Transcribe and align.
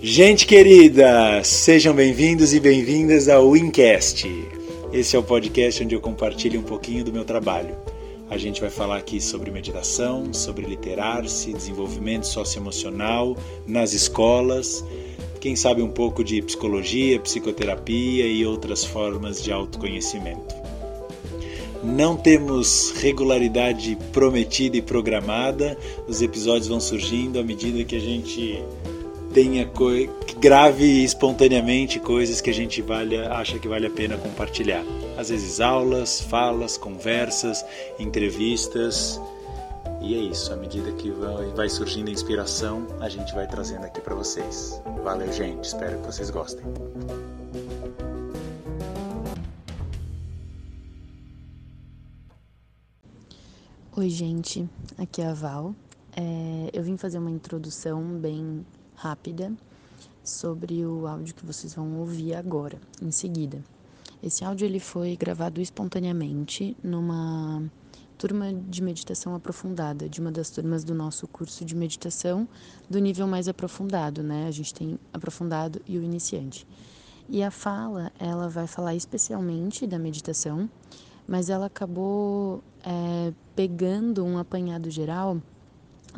Gente 0.00 0.46
querida, 0.46 1.42
sejam 1.42 1.92
bem-vindos 1.92 2.54
e 2.54 2.60
bem-vindas 2.60 3.28
ao 3.28 3.50
Wincast. 3.50 4.28
Esse 4.92 5.16
é 5.16 5.18
o 5.18 5.24
podcast 5.24 5.82
onde 5.82 5.92
eu 5.92 6.00
compartilho 6.00 6.60
um 6.60 6.62
pouquinho 6.62 7.04
do 7.04 7.12
meu 7.12 7.24
trabalho. 7.24 7.74
A 8.30 8.38
gente 8.38 8.60
vai 8.60 8.70
falar 8.70 8.98
aqui 8.98 9.20
sobre 9.20 9.50
meditação, 9.50 10.32
sobre 10.32 10.64
literar-se, 10.66 11.52
desenvolvimento 11.52 12.28
socioemocional 12.28 13.36
nas 13.66 13.92
escolas, 13.92 14.84
quem 15.40 15.56
sabe 15.56 15.82
um 15.82 15.90
pouco 15.90 16.22
de 16.22 16.40
psicologia, 16.42 17.18
psicoterapia 17.18 18.24
e 18.24 18.46
outras 18.46 18.84
formas 18.84 19.42
de 19.42 19.50
autoconhecimento. 19.50 20.54
Não 21.82 22.16
temos 22.16 22.92
regularidade 23.00 23.96
prometida 24.12 24.76
e 24.76 24.82
programada, 24.82 25.76
os 26.06 26.20
episódios 26.22 26.68
vão 26.68 26.80
surgindo 26.80 27.38
à 27.38 27.42
medida 27.42 27.84
que 27.84 27.96
a 27.96 28.00
gente 28.00 28.62
tenha 29.38 29.70
que 30.26 30.34
grave 30.34 31.04
espontaneamente 31.04 32.00
coisas 32.00 32.40
que 32.40 32.50
a 32.50 32.52
gente 32.52 32.82
vale, 32.82 33.16
acha 33.18 33.56
que 33.56 33.68
vale 33.68 33.86
a 33.86 33.90
pena 33.90 34.18
compartilhar. 34.18 34.82
Às 35.16 35.28
vezes 35.28 35.60
aulas, 35.60 36.20
falas, 36.20 36.76
conversas, 36.76 37.64
entrevistas. 38.00 39.20
E 40.00 40.12
é 40.16 40.18
isso, 40.18 40.52
à 40.52 40.56
medida 40.56 40.90
que 40.90 41.12
vai 41.54 41.68
surgindo 41.68 42.08
a 42.08 42.10
inspiração, 42.10 42.84
a 42.98 43.08
gente 43.08 43.32
vai 43.32 43.46
trazendo 43.46 43.84
aqui 43.84 44.00
para 44.00 44.12
vocês. 44.12 44.82
Valeu, 45.04 45.32
gente, 45.32 45.66
espero 45.66 46.00
que 46.00 46.06
vocês 46.06 46.30
gostem. 46.30 46.64
Oi, 53.96 54.10
gente, 54.10 54.68
aqui 54.98 55.22
é 55.22 55.26
a 55.26 55.34
Val. 55.34 55.76
É, 56.16 56.70
eu 56.72 56.82
vim 56.82 56.96
fazer 56.96 57.18
uma 57.18 57.30
introdução 57.30 58.02
bem 58.18 58.66
rápida 58.98 59.52
sobre 60.24 60.84
o 60.84 61.06
áudio 61.06 61.34
que 61.34 61.46
vocês 61.46 61.74
vão 61.74 61.98
ouvir 61.98 62.34
agora, 62.34 62.78
em 63.00 63.10
seguida. 63.10 63.62
Esse 64.22 64.44
áudio 64.44 64.66
ele 64.66 64.80
foi 64.80 65.16
gravado 65.16 65.60
espontaneamente 65.60 66.76
numa 66.82 67.62
turma 68.18 68.52
de 68.52 68.82
meditação 68.82 69.34
aprofundada, 69.34 70.08
de 70.08 70.20
uma 70.20 70.32
das 70.32 70.50
turmas 70.50 70.82
do 70.82 70.92
nosso 70.92 71.28
curso 71.28 71.64
de 71.64 71.76
meditação 71.76 72.48
do 72.90 72.98
nível 72.98 73.28
mais 73.28 73.48
aprofundado, 73.48 74.22
né? 74.24 74.48
A 74.48 74.50
gente 74.50 74.74
tem 74.74 74.98
aprofundado 75.12 75.80
e 75.86 75.96
o 75.96 76.02
iniciante. 76.02 76.66
E 77.28 77.42
a 77.42 77.50
fala, 77.50 78.10
ela 78.18 78.48
vai 78.48 78.66
falar 78.66 78.96
especialmente 78.96 79.86
da 79.86 79.98
meditação, 79.98 80.68
mas 81.28 81.48
ela 81.48 81.66
acabou 81.66 82.64
é, 82.82 83.32
pegando 83.54 84.24
um 84.24 84.36
apanhado 84.36 84.90
geral 84.90 85.40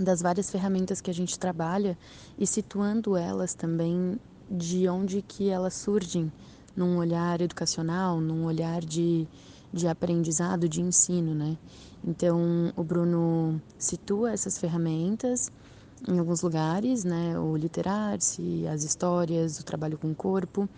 das 0.01 0.23
várias 0.23 0.51
ferramentas 0.51 1.01
que 1.01 1.11
a 1.11 1.15
gente 1.15 1.39
trabalha 1.39 1.97
e 2.39 2.47
situando 2.47 3.17
elas 3.17 3.55
também 3.55 4.19
de 4.51 4.89
onde 4.89 5.23
que 5.23 5.51
elas 5.51 5.75
surgem 5.75 6.33
num 6.75 6.97
olhar 6.97 7.41
educacional, 7.41 8.21
num 8.21 8.47
olhar 8.47 8.81
de, 8.81 9.29
de 9.73 9.87
aprendizado, 9.87 10.69
de 10.69 10.81
ensino, 10.81 11.35
né? 11.35 11.57
Então, 12.03 12.73
o 12.75 12.83
Bruno 12.83 13.61
situa 13.79 14.33
essas 14.33 14.59
ferramentas 14.59 15.53
em 16.09 16.19
alguns 16.19 16.41
lugares, 16.41 17.05
né? 17.05 17.39
O 17.39 17.55
literar-se, 17.55 18.67
as 18.67 18.83
histórias, 18.83 19.61
o 19.61 19.65
trabalho 19.65 19.99
com 19.99 20.11
o 20.11 20.15
corpo, 20.15 20.69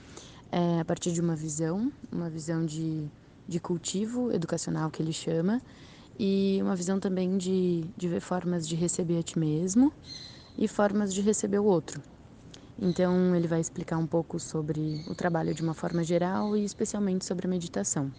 é, 0.50 0.80
a 0.80 0.84
partir 0.84 1.12
de 1.12 1.20
uma 1.20 1.36
visão, 1.36 1.92
uma 2.10 2.28
visão 2.28 2.66
de, 2.66 3.06
de 3.46 3.60
cultivo 3.60 4.32
educacional 4.32 4.90
que 4.90 5.00
ele 5.00 5.12
chama, 5.12 5.62
e 6.18 6.58
uma 6.62 6.76
visão 6.76 7.00
também 7.00 7.36
de, 7.36 7.84
de 7.96 8.08
ver 8.08 8.20
formas 8.20 8.66
de 8.66 8.74
receber 8.76 9.18
a 9.18 9.22
ti 9.22 9.38
mesmo 9.38 9.92
e 10.56 10.68
formas 10.68 11.12
de 11.12 11.20
receber 11.20 11.58
o 11.58 11.64
outro. 11.64 12.02
Então, 12.78 13.34
ele 13.36 13.46
vai 13.46 13.60
explicar 13.60 13.96
um 13.96 14.06
pouco 14.06 14.40
sobre 14.40 15.04
o 15.06 15.14
trabalho 15.14 15.54
de 15.54 15.62
uma 15.62 15.74
forma 15.74 16.02
geral 16.02 16.56
e 16.56 16.64
especialmente 16.64 17.24
sobre 17.24 17.46
a 17.46 17.50
meditação. 17.50 18.10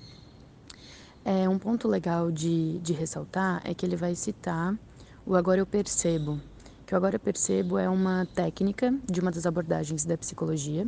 É, 1.26 1.48
um 1.48 1.58
ponto 1.58 1.88
legal 1.88 2.32
de, 2.32 2.80
de 2.80 2.94
ressaltar 2.94 3.62
é 3.64 3.74
que 3.74 3.86
ele 3.86 3.96
vai 3.96 4.16
citar 4.16 4.78
o 5.26 5.36
Agora 5.36 5.60
Eu 5.60 5.66
Percebo, 5.66 6.40
que 6.86 6.94
o 6.94 6.98
Agora 6.98 7.16
Eu 7.16 7.20
Percebo 7.20 7.78
é 7.78 7.90
uma 7.90 8.26
técnica 8.26 8.94
de 9.10 9.22
uma 9.22 9.32
das 9.32 9.46
abordagens 9.46 10.06
da 10.06 10.18
psicologia, 10.18 10.86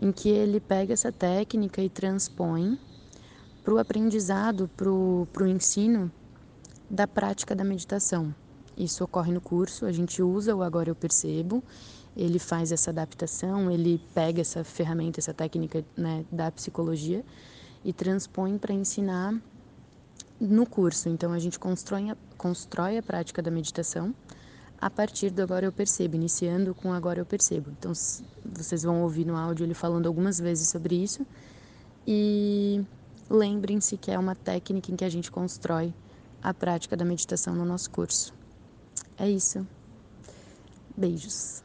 em 0.00 0.12
que 0.12 0.28
ele 0.28 0.60
pega 0.60 0.92
essa 0.92 1.12
técnica 1.12 1.82
e 1.82 1.88
transpõe 1.88 2.78
para 3.62 3.74
o 3.74 3.78
aprendizado, 3.78 4.70
para 4.76 4.90
o 4.90 5.46
ensino 5.46 6.10
da 6.88 7.06
prática 7.06 7.54
da 7.54 7.64
meditação. 7.64 8.34
Isso 8.76 9.02
ocorre 9.02 9.32
no 9.32 9.40
curso, 9.40 9.86
a 9.86 9.92
gente 9.92 10.22
usa 10.22 10.54
o 10.54 10.62
Agora 10.62 10.90
Eu 10.90 10.94
Percebo, 10.94 11.62
ele 12.16 12.38
faz 12.38 12.72
essa 12.72 12.90
adaptação, 12.90 13.70
ele 13.70 14.00
pega 14.14 14.40
essa 14.40 14.62
ferramenta, 14.64 15.20
essa 15.20 15.34
técnica 15.34 15.84
né, 15.96 16.24
da 16.30 16.50
psicologia 16.50 17.24
e 17.84 17.92
transpõe 17.92 18.58
para 18.58 18.74
ensinar 18.74 19.34
no 20.40 20.66
curso. 20.66 21.08
Então 21.08 21.32
a 21.32 21.38
gente 21.38 21.58
constrói 21.58 22.10
a, 22.10 22.16
constrói 22.36 22.98
a 22.98 23.02
prática 23.02 23.42
da 23.42 23.50
meditação 23.50 24.14
a 24.78 24.90
partir 24.90 25.30
do 25.30 25.42
Agora 25.42 25.64
Eu 25.64 25.72
Percebo, 25.72 26.16
iniciando 26.16 26.74
com 26.74 26.92
Agora 26.92 27.18
Eu 27.20 27.26
Percebo. 27.26 27.70
Então 27.78 27.92
vocês 28.44 28.82
vão 28.82 29.02
ouvir 29.02 29.24
no 29.24 29.36
áudio 29.36 29.64
ele 29.64 29.74
falando 29.74 30.06
algumas 30.06 30.38
vezes 30.38 30.68
sobre 30.68 31.02
isso 31.02 31.26
e 32.06 32.84
lembrem-se 33.28 33.96
que 33.96 34.10
é 34.10 34.18
uma 34.18 34.34
técnica 34.34 34.92
em 34.92 34.96
que 34.96 35.04
a 35.04 35.08
gente 35.08 35.30
constrói 35.30 35.92
a 36.42 36.54
prática 36.54 36.96
da 36.96 37.04
meditação 37.04 37.54
no 37.54 37.64
nosso 37.64 37.90
curso. 37.90 38.34
É 39.18 39.28
isso. 39.28 39.66
Beijos. 40.96 41.62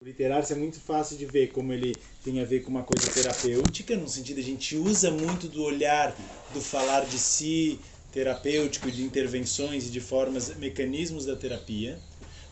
O 0.00 0.04
literar-se 0.04 0.52
é 0.52 0.56
muito 0.56 0.78
fácil 0.80 1.16
de 1.16 1.26
ver 1.26 1.48
como 1.52 1.72
ele 1.72 1.94
tem 2.22 2.40
a 2.40 2.44
ver 2.44 2.60
com 2.60 2.70
uma 2.70 2.82
coisa 2.82 3.10
terapêutica, 3.10 3.96
no 3.96 4.08
sentido 4.08 4.38
a 4.38 4.42
gente 4.42 4.76
usa 4.76 5.10
muito 5.10 5.48
do 5.48 5.62
olhar, 5.62 6.14
do 6.54 6.60
falar 6.60 7.04
de 7.04 7.18
si 7.18 7.80
terapêutico, 8.12 8.90
de 8.90 9.02
intervenções 9.02 9.86
e 9.86 9.90
de 9.90 10.00
formas, 10.00 10.56
mecanismos 10.56 11.26
da 11.26 11.36
terapia. 11.36 11.98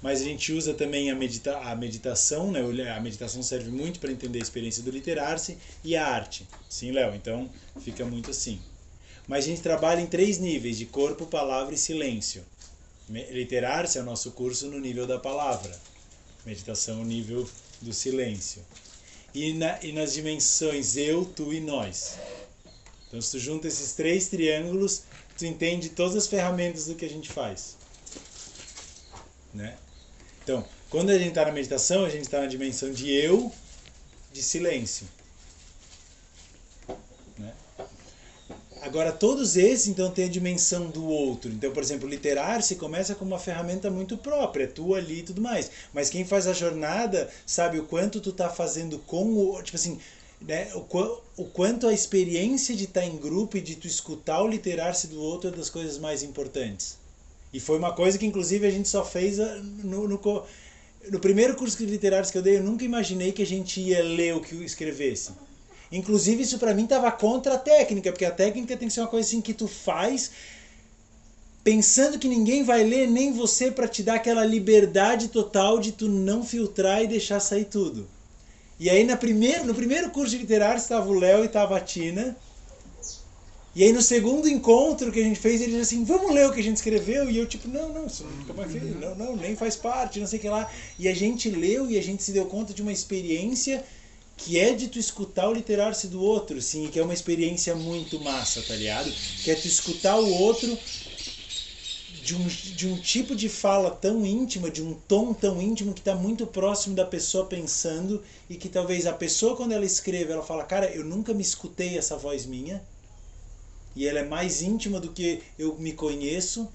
Mas 0.03 0.21
a 0.21 0.25
gente 0.25 0.53
usa 0.53 0.75
também 0.75 1.11
a, 1.11 1.15
medita 1.15 1.57
a 1.59 1.75
meditação, 1.75 2.53
né? 2.53 2.61
a 2.91 3.01
meditação 3.01 3.43
serve 3.43 3.71
muito 3.71 3.99
para 3.99 4.13
entender 4.13 4.39
a 4.39 4.43
experiência 4.43 4.83
do 4.83 4.91
literar-se 4.91 5.57
e 5.83 5.97
a 5.97 6.07
arte. 6.07 6.47
Sim, 6.69 6.93
Léo? 6.93 7.15
Então 7.15 7.51
fica 7.81 8.05
muito 8.05 8.31
assim. 8.31 8.61
Mas 9.27 9.45
a 9.45 9.49
gente 9.49 9.61
trabalha 9.61 10.01
em 10.01 10.07
três 10.07 10.39
níveis, 10.39 10.79
de 10.79 10.87
corpo, 10.87 11.27
palavra 11.27 11.75
e 11.75 11.79
silêncio. 11.79 12.45
Literar-se 13.09 13.99
é 13.99 14.01
o 14.01 14.05
nosso 14.05 14.33
curso 14.33 14.69
no 14.69 14.79
nível 14.79 15.07
da 15.07 15.19
palavra. 15.19 15.77
Meditação 16.45 16.97
no 16.97 17.05
nível 17.05 17.49
do 17.81 17.93
silêncio. 17.93 18.63
E, 19.35 19.53
na, 19.53 19.83
e 19.83 19.93
nas 19.93 20.13
dimensões 20.15 20.97
eu, 20.97 21.25
tu 21.25 21.53
e 21.53 21.61
nós. 21.61 22.17
Então, 23.09 23.21
se 23.21 23.33
tu 23.33 23.39
junta 23.39 23.69
esses 23.69 23.93
três 23.93 24.29
triângulos, 24.29 25.03
tu 25.37 25.45
entende 25.45 25.91
todas 25.91 26.17
as 26.17 26.27
ferramentas 26.27 26.87
do 26.87 26.95
que 26.95 27.05
a 27.05 27.09
gente 27.09 27.31
faz. 27.31 27.77
Né? 29.53 29.77
Então, 30.43 30.67
quando 30.89 31.11
a 31.11 31.19
gente 31.19 31.31
está 31.31 31.45
na 31.45 31.53
meditação, 31.53 32.05
a 32.05 32.09
gente 32.09 32.23
está 32.23 32.41
na 32.41 32.47
dimensão 32.47 32.93
de 32.93 33.11
eu, 33.11 33.53
de 34.33 34.43
silêncio. 34.43 35.07
Agora, 38.87 39.11
todos 39.11 39.57
esses, 39.57 39.89
então, 39.89 40.13
têm 40.13 40.27
a 40.27 40.29
dimensão 40.29 40.89
do 40.89 41.05
outro. 41.05 41.51
Então, 41.51 41.73
por 41.73 41.83
exemplo, 41.83 42.09
literar-se 42.09 42.77
começa 42.77 43.17
com 43.17 43.25
uma 43.25 43.37
ferramenta 43.37 43.91
muito 43.91 44.17
própria, 44.17 44.63
é 44.63 44.69
tu 44.69 44.95
ali 44.95 45.19
e 45.19 45.23
tudo 45.25 45.43
mais. 45.43 45.69
Mas 45.93 46.09
quem 46.09 46.25
faz 46.25 46.47
a 46.47 46.53
jornada 46.53 47.29
sabe 47.45 47.81
o 47.81 47.85
quanto 47.85 48.21
tu 48.21 48.31
tá 48.31 48.49
fazendo 48.49 49.01
com 49.01 49.35
o. 49.35 49.61
Tipo 49.61 49.77
assim, 49.77 49.99
né, 50.41 50.69
o, 50.73 50.87
o 51.37 51.45
quanto 51.47 51.89
a 51.89 51.93
experiência 51.93 52.77
de 52.77 52.85
estar 52.85 53.01
tá 53.01 53.07
em 53.07 53.17
grupo 53.17 53.57
e 53.57 53.61
de 53.61 53.75
tu 53.75 53.89
escutar 53.89 54.41
o 54.41 54.47
literar-se 54.47 55.09
do 55.09 55.21
outro 55.21 55.51
é 55.51 55.53
das 55.53 55.69
coisas 55.69 55.99
mais 55.99 56.23
importantes. 56.23 56.97
E 57.53 57.59
foi 57.59 57.79
uma 57.79 57.93
coisa 57.93 58.17
que, 58.17 58.25
inclusive, 58.25 58.69
a 58.69 58.71
gente 58.71 58.89
só 58.89 59.05
fez 59.05 59.41
ah, 59.41 59.61
no, 59.83 60.07
no, 60.07 60.45
no 61.11 61.19
primeiro 61.19 61.57
curso 61.57 61.77
de 61.77 61.87
literários 61.87 62.31
que 62.31 62.39
eu 62.39 62.43
dei. 62.43 62.59
Eu 62.59 62.63
nunca 62.63 62.85
imaginei 62.85 63.33
que 63.33 63.43
a 63.43 63.47
gente 63.47 63.81
ia 63.81 64.05
ler 64.05 64.37
o 64.37 64.41
que 64.41 64.55
escrevesse. 64.65 65.33
Inclusive, 65.91 66.43
isso 66.43 66.59
para 66.59 66.75
mim 66.75 66.85
estava 66.85 67.11
contra 67.13 67.55
a 67.55 67.59
técnica, 67.59 68.11
porque 68.11 68.25
a 68.25 68.31
técnica 68.31 68.77
tem 68.77 68.89
que 68.89 68.95
ser 68.95 69.01
uma 69.01 69.09
coisa 69.09 69.29
assim 69.29 69.41
que 69.41 69.55
tu 69.55 69.69
faz 69.69 70.31
pensando 71.67 72.17
que 72.17 72.29
ninguém 72.29 72.63
vai 72.63 72.85
ler, 72.85 73.09
nem 73.09 73.33
você, 73.33 73.73
para 73.73 73.89
te 73.89 74.01
dar 74.01 74.15
aquela 74.15 74.45
liberdade 74.45 75.27
total 75.27 75.81
de 75.81 75.91
tu 75.91 76.09
não 76.09 76.45
filtrar 76.45 77.03
e 77.03 77.09
deixar 77.09 77.41
sair 77.41 77.65
tudo. 77.65 78.07
E 78.79 78.89
aí, 78.89 79.03
na 79.03 79.17
primeiro, 79.17 79.65
no 79.65 79.75
primeiro 79.75 80.11
curso 80.11 80.31
de 80.31 80.39
literário, 80.39 80.79
estava 80.79 81.09
o 81.09 81.19
Léo 81.19 81.43
e 81.43 81.47
estava 81.47 81.77
a 81.77 81.81
Tina. 81.81 82.37
E 83.75 83.83
aí, 83.83 83.93
no 83.93 84.01
segundo 84.01 84.49
encontro 84.49 85.11
que 85.11 85.19
a 85.19 85.25
gente 85.25 85.41
fez, 85.41 85.61
ele 85.61 85.73
disse 85.73 85.95
assim: 85.95 86.05
Vamos 86.05 86.33
ler 86.33 86.47
o 86.47 86.53
que 86.53 86.61
a 86.61 86.63
gente 86.63 86.77
escreveu? 86.77 87.29
E 87.29 87.37
eu, 87.37 87.47
tipo, 87.47 87.67
não, 87.67 87.93
não, 87.93 88.07
isso 88.07 88.25
não, 88.47 89.15
não, 89.15 89.15
não, 89.17 89.37
nem 89.37 89.57
faz 89.57 89.75
parte, 89.75 90.21
não 90.21 90.27
sei 90.29 90.39
o 90.39 90.43
que 90.43 90.49
lá. 90.49 90.71
E 90.99 91.09
a 91.09 91.15
gente 91.15 91.51
leu 91.51 91.91
e 91.91 91.99
a 91.99 92.03
gente 92.03 92.23
se 92.23 92.31
deu 92.31 92.47
conta 92.47 92.73
de 92.73 92.81
uma 92.81 92.93
experiência 92.93 93.85
que 94.37 94.59
é 94.59 94.75
de 94.75 94.89
tu 94.89 94.99
escutar 94.99 95.49
o 95.49 95.53
literar-se 95.53 96.09
do 96.09 96.21
outro, 96.21 96.61
sim, 96.61 96.89
que 96.89 96.99
é 96.99 97.03
uma 97.03 97.15
experiência 97.15 97.75
muito 97.75 98.21
massa, 98.21 98.63
tá 98.63 98.75
ligado? 98.75 99.13
Que 99.43 99.51
é 99.51 99.55
tu 99.55 99.67
escutar 99.67 100.19
o 100.19 100.31
outro 100.31 100.79
de 102.23 102.35
um, 102.35 102.47
de 102.47 102.89
um 102.89 102.97
tipo 102.99 103.35
de 103.35 103.49
fala 103.49 103.91
tão 103.91 104.27
íntima, 104.27 104.71
de 104.71 104.83
um 104.83 104.95
tom 104.95 105.33
tão 105.33 105.61
íntimo 105.63 105.95
que 105.95 106.01
está 106.01 106.15
muito 106.15 106.47
próximo 106.47 106.95
da 106.95 107.05
pessoa 107.05 107.47
pensando 107.47 108.23
e 108.49 108.57
que 108.57 108.69
talvez 108.69 109.07
a 109.07 109.13
pessoa, 109.13 109.57
quando 109.57 109.73
ela 109.73 109.85
escreve, 109.85 110.33
ela 110.33 110.43
fala: 110.43 110.65
Cara, 110.65 110.91
eu 110.91 111.05
nunca 111.05 111.33
me 111.33 111.43
escutei 111.43 111.97
essa 111.97 112.17
voz 112.17 112.45
minha 112.45 112.83
e 113.95 114.07
ela 114.07 114.21
é 114.21 114.25
mais 114.25 114.63
íntima 114.63 115.01
do 115.01 115.13
que 115.13 115.43
eu 115.59 115.77
me 115.79 115.93
conheço. 115.93 116.69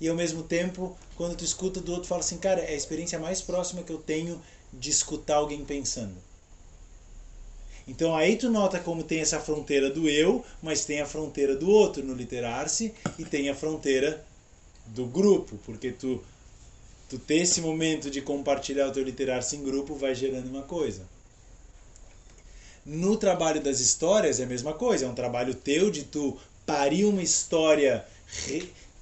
E 0.00 0.08
ao 0.08 0.16
mesmo 0.16 0.42
tempo, 0.42 0.96
quando 1.14 1.36
tu 1.36 1.44
escuta 1.44 1.80
do 1.80 1.92
outro, 1.92 2.08
fala 2.08 2.20
assim: 2.20 2.38
Cara, 2.38 2.60
é 2.60 2.72
a 2.72 2.76
experiência 2.76 3.18
mais 3.18 3.40
próxima 3.40 3.82
que 3.82 3.92
eu 3.92 3.98
tenho 3.98 4.40
de 4.72 4.90
escutar 4.90 5.36
alguém 5.36 5.64
pensando. 5.64 6.29
Então 7.86 8.14
aí 8.14 8.36
tu 8.36 8.50
nota 8.50 8.78
como 8.78 9.02
tem 9.02 9.20
essa 9.20 9.40
fronteira 9.40 9.90
do 9.90 10.08
eu, 10.08 10.44
mas 10.62 10.84
tem 10.84 11.00
a 11.00 11.06
fronteira 11.06 11.56
do 11.56 11.68
outro 11.68 12.04
no 12.04 12.14
literar-se 12.14 12.94
e 13.18 13.24
tem 13.24 13.48
a 13.48 13.54
fronteira 13.54 14.24
do 14.86 15.06
grupo, 15.06 15.58
porque 15.64 15.90
tu 15.90 16.22
tu 17.08 17.18
ter 17.18 17.38
esse 17.38 17.60
momento 17.60 18.08
de 18.08 18.22
compartilhar 18.22 18.86
o 18.86 18.92
teu 18.92 19.02
literar-se 19.02 19.56
em 19.56 19.64
grupo 19.64 19.96
vai 19.96 20.14
gerando 20.14 20.48
uma 20.48 20.62
coisa. 20.62 21.02
No 22.86 23.16
trabalho 23.16 23.60
das 23.60 23.80
histórias 23.80 24.38
é 24.38 24.44
a 24.44 24.46
mesma 24.46 24.72
coisa, 24.72 25.06
é 25.06 25.08
um 25.08 25.14
trabalho 25.14 25.52
teu 25.52 25.90
de 25.90 26.04
tu 26.04 26.38
parir 26.64 27.04
uma 27.04 27.20
história 27.22 28.06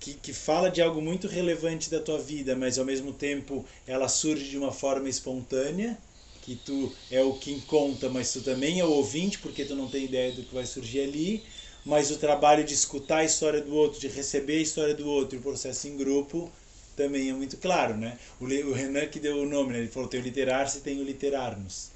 que, 0.01 0.15
que 0.15 0.33
fala 0.33 0.71
de 0.71 0.81
algo 0.81 1.03
muito 1.03 1.29
relevante 1.29 1.91
da 1.91 2.01
tua 2.01 2.19
vida, 2.19 2.57
mas 2.57 2.79
ao 2.79 2.85
mesmo 2.85 3.13
tempo 3.13 3.65
ela 3.87 4.09
surge 4.09 4.49
de 4.49 4.57
uma 4.57 4.73
forma 4.73 5.09
espontânea, 5.09 5.99
que 6.49 6.57
tu 6.57 6.91
é 7.11 7.23
o 7.23 7.35
quem 7.35 7.61
conta, 7.61 8.09
mas 8.09 8.33
tu 8.33 8.41
também 8.41 8.81
é 8.81 8.85
o 8.85 8.91
ouvinte, 8.91 9.39
porque 9.39 9.67
tu 9.67 9.77
não 9.77 9.87
tem 9.87 10.05
ideia 10.05 10.33
do 10.33 10.43
que 10.43 10.55
vai 10.55 10.65
surgir 10.65 11.01
ali, 11.01 11.45
mas 11.85 12.11
o 12.11 12.17
trabalho 12.17 12.65
de 12.65 12.73
escutar 12.73 13.19
a 13.19 13.25
história 13.25 13.61
do 13.61 13.75
outro, 13.75 14.01
de 14.01 14.09
receber 14.09 14.57
a 14.57 14.63
história 14.63 14.95
do 14.95 15.07
outro 15.07 15.37
e 15.37 15.39
o 15.39 15.43
processo 15.43 15.87
em 15.87 15.95
grupo 15.95 16.51
também 16.97 17.29
é 17.29 17.35
muito 17.35 17.59
claro, 17.59 17.99
né? 17.99 18.19
O, 18.41 18.45
o 18.47 18.73
Renan 18.73 19.07
que 19.07 19.21
deu 19.21 19.43
o 19.43 19.47
nome, 19.47 19.75
né? 19.75 19.81
ele 19.81 19.89
falou 19.89 20.09
tem 20.09 20.21
o 20.21 20.23
literar-se 20.23 20.81
tem 20.81 20.99
o 20.99 21.05
literar-nos. 21.05 21.91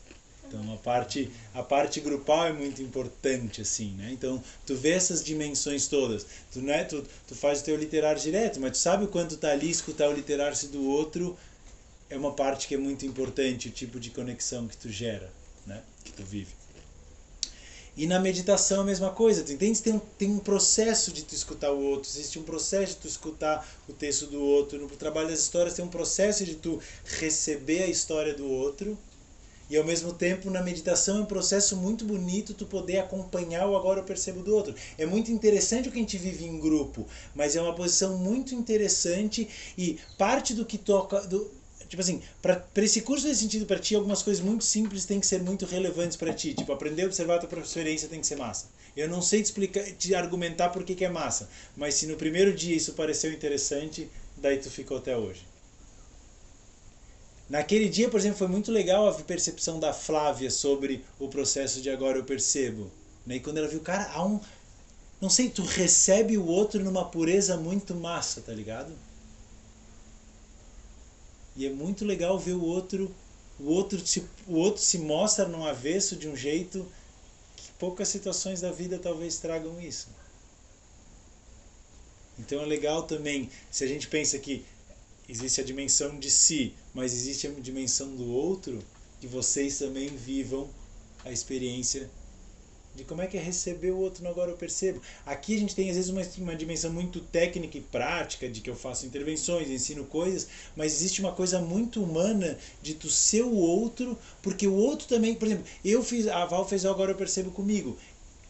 Então 0.47 0.75
a 0.75 0.77
parte 0.77 1.31
a 1.55 1.63
parte 1.63 1.99
grupal 1.99 2.47
é 2.49 2.53
muito 2.53 2.83
importante 2.83 3.63
assim, 3.63 3.93
né? 3.93 4.11
Então 4.13 4.43
tu 4.67 4.77
vê 4.77 4.91
essas 4.91 5.25
dimensões 5.25 5.89
todas. 5.89 6.27
Tu 6.53 6.61
não 6.61 6.75
é 6.75 6.85
tu, 6.85 7.03
tu 7.27 7.35
faz 7.35 7.63
o 7.63 7.65
teu 7.65 7.75
literar 7.75 8.17
direto, 8.17 8.61
mas 8.61 8.73
tu 8.73 8.79
sabe 8.79 9.05
o 9.05 9.09
quanto 9.09 9.39
tá 9.39 9.51
ali 9.51 9.71
escutar 9.71 10.11
o 10.11 10.13
literar-se 10.13 10.67
do 10.67 10.87
outro 10.87 11.39
é 12.13 12.17
uma 12.17 12.33
parte 12.33 12.69
que 12.69 12.75
é 12.75 12.79
muito 12.79 13.07
importante, 13.07 13.69
o 13.69 13.71
tipo 13.71 13.99
de 13.99 14.11
conexão 14.11 14.69
que 14.69 14.77
tu 14.77 14.91
gera, 14.91 15.33
né? 15.67 15.83
Que 16.05 16.13
tu 16.13 16.23
vive. 16.23 16.53
E 17.97 18.07
na 18.07 18.21
meditação 18.21 18.83
a 18.83 18.85
mesma 18.85 19.11
coisa, 19.11 19.43
tu 19.43 19.51
entende? 19.51 19.81
Tem 19.81 19.95
um, 19.95 19.99
tem 19.99 20.31
um 20.31 20.39
processo 20.39 21.11
de 21.11 21.25
tu 21.25 21.35
escutar 21.35 21.73
o 21.73 21.83
outro, 21.83 22.11
existe 22.11 22.39
um 22.39 22.43
processo 22.43 22.95
de 22.95 22.99
tu 23.01 23.09
escutar 23.09 23.67
o 23.89 23.95
texto 23.95 24.27
do 24.27 24.43
outro. 24.43 24.79
No 24.79 24.89
trabalho 24.89 25.29
das 25.29 25.41
histórias 25.41 25.75
tem 25.75 25.85
um 25.85 25.89
processo 25.89 26.45
de 26.45 26.55
tu 26.55 26.79
receber 27.19 27.85
a 27.85 27.87
história 27.87 28.35
do 28.35 28.47
outro. 28.47 28.97
E 29.71 29.77
ao 29.79 29.85
mesmo 29.85 30.13
tempo, 30.13 30.51
na 30.51 30.63
meditação 30.63 31.17
é 31.17 31.21
um 31.23 31.25
processo 31.27 31.77
muito 31.79 32.05
bonito 32.05 32.53
tu 32.53 32.67
poder 32.67 32.99
acompanhar 32.99 33.67
o 33.67 33.75
agora 33.75 34.01
eu 34.01 34.05
percebo 34.05 34.43
do 34.43 34.55
outro. 34.55 34.75
É 34.99 35.07
muito 35.07 35.33
interessante 35.33 35.89
o 35.89 35.93
que 35.93 35.97
a 35.99 36.03
gente 36.03 36.19
vive 36.19 36.45
em 36.45 36.61
grupo, 36.61 37.07
mas 37.35 37.57
é 37.57 37.63
uma 37.63 37.75
posição 37.75 38.19
muito 38.19 38.55
interessante 38.55 39.49
e 39.79 39.99
parte 40.19 40.53
do 40.53 40.67
que 40.67 40.77
toca. 40.77 41.23
Do, 41.23 41.62
Tipo 41.93 42.01
assim, 42.01 42.23
para 42.41 42.65
esse 42.77 43.03
curso 43.03 43.29
nesse 43.29 43.43
sentido 43.43 43.67
para 43.67 43.79
ti, 43.79 43.95
algumas 43.95 44.23
coisas 44.23 44.43
muito 44.43 44.65
simples 44.65 45.05
têm 45.05 45.21
que 45.21 45.27
ser 45.27 45.43
muito 45.43 45.67
relevantes 45.67 46.17
para 46.17 46.33
ti. 46.33 46.55
Tipo, 46.55 46.73
aprender 46.73 47.03
a 47.03 47.05
observar 47.05 47.35
a 47.35 47.39
tua 47.41 47.51
preferência 47.51 48.09
tem 48.09 48.19
que 48.19 48.27
ser 48.27 48.37
massa. 48.37 48.69
Eu 48.97 49.11
não 49.11 49.21
sei 49.21 49.43
te 49.43 49.45
explicar, 49.45 49.85
te 49.93 50.15
argumentar 50.15 50.71
por 50.71 50.85
que, 50.85 50.95
que 50.95 51.05
é 51.05 51.11
massa, 51.11 51.51
mas 51.77 51.93
se 51.93 52.07
no 52.07 52.17
primeiro 52.17 52.55
dia 52.55 52.75
isso 52.75 52.95
pareceu 52.95 53.31
interessante, 53.31 54.09
daí 54.39 54.57
tu 54.57 54.71
ficou 54.71 54.97
até 54.97 55.15
hoje. 55.15 55.47
Naquele 57.47 57.91
dia, 57.91 58.09
por 58.09 58.19
exemplo, 58.19 58.39
foi 58.39 58.49
muito 58.49 58.73
legal 58.73 59.07
a 59.07 59.13
percepção 59.13 59.79
da 59.79 59.93
Flávia 59.93 60.51
sobre 60.51 61.05
o 61.19 61.29
processo 61.29 61.83
de 61.83 61.91
agora 61.91 62.17
eu 62.17 62.25
percebo. 62.25 62.91
Né? 63.27 63.37
E 63.37 63.41
quando 63.41 63.59
ela 63.59 63.69
viu, 63.69 63.81
cara, 63.81 64.11
há 64.15 64.25
um. 64.25 64.41
Não 65.21 65.29
sei, 65.29 65.51
tu 65.51 65.61
recebe 65.63 66.39
o 66.39 66.47
outro 66.47 66.83
numa 66.83 67.05
pureza 67.05 67.59
muito 67.59 67.95
massa, 67.95 68.41
tá 68.41 68.55
ligado? 68.55 68.95
E 71.57 71.67
é 71.67 71.71
muito 71.71 72.05
legal 72.05 72.39
ver 72.39 72.55
o 72.55 72.65
outro, 72.65 73.15
o 73.59 73.65
outro 73.65 74.05
se, 74.07 74.25
o 74.47 74.55
outro 74.55 74.83
se 74.83 74.99
mostra 74.99 75.47
no 75.47 75.67
avesso 75.67 76.17
de 76.17 76.29
um 76.29 76.35
jeito 76.35 76.87
que 77.57 77.71
poucas 77.79 78.09
situações 78.09 78.61
da 78.61 78.73
vida 78.73 78.99
talvez 78.99 79.39
tragam 79.39 79.81
isso. 79.81 80.09
Então 82.39 82.63
é 82.63 82.67
legal 82.67 83.03
também, 83.03 83.51
se 83.71 83.85
a 83.85 83.87
gente 83.87 84.09
pensa 84.09 84.39
que 84.39 84.65
existe 85.29 85.61
a 85.61 85.65
dimensão 85.65 86.19
de 86.19 86.31
si, 86.31 86.75
mas 86.95 87.13
existe 87.13 87.47
a 87.47 87.51
dimensão 87.51 88.17
do 88.17 88.31
outro, 88.33 88.83
que 89.21 89.27
vocês 89.27 89.79
também 89.79 90.09
vivam 90.09 90.69
a 91.25 91.31
experiência 91.31 92.11
de 92.95 93.05
como 93.05 93.23
é 93.23 93.27
que 93.27 93.37
é 93.37 93.41
receber 93.41 93.91
o 93.91 93.99
outro 93.99 94.27
agora 94.29 94.51
eu 94.51 94.57
percebo. 94.57 95.01
Aqui 95.25 95.57
a 95.57 95.59
gente 95.59 95.75
tem 95.75 95.89
às 95.89 95.97
vezes 95.97 96.11
uma, 96.11 96.23
uma 96.39 96.57
dimensão 96.57 96.93
muito 96.93 97.21
técnica 97.21 97.79
e 97.79 97.81
prática 97.81 98.49
de 98.49 98.61
que 98.61 98.69
eu 98.69 98.77
faço 98.77 99.07
intervenções, 99.07 99.71
ensino 99.71 100.05
coisas, 100.05 100.49
mas 100.77 100.93
existe 100.93 101.21
uma 101.21 101.33
coisa 101.33 101.61
muito 101.61 102.03
humana 102.03 102.59
de 102.83 102.95
tu 102.95 103.09
ser 103.09 103.43
o 103.43 103.55
outro, 103.55 104.19
porque 104.43 104.67
o 104.67 104.75
outro 104.75 105.09
também, 105.09 105.35
por 105.35 105.47
exemplo, 105.47 105.65
eu 105.85 106.03
fiz, 106.03 106.27
a 106.27 106.45
Val 106.45 106.69
fez 106.69 106.85
agora 106.85 107.13
eu 107.13 107.17
percebo 107.17 107.51
comigo. 107.51 107.97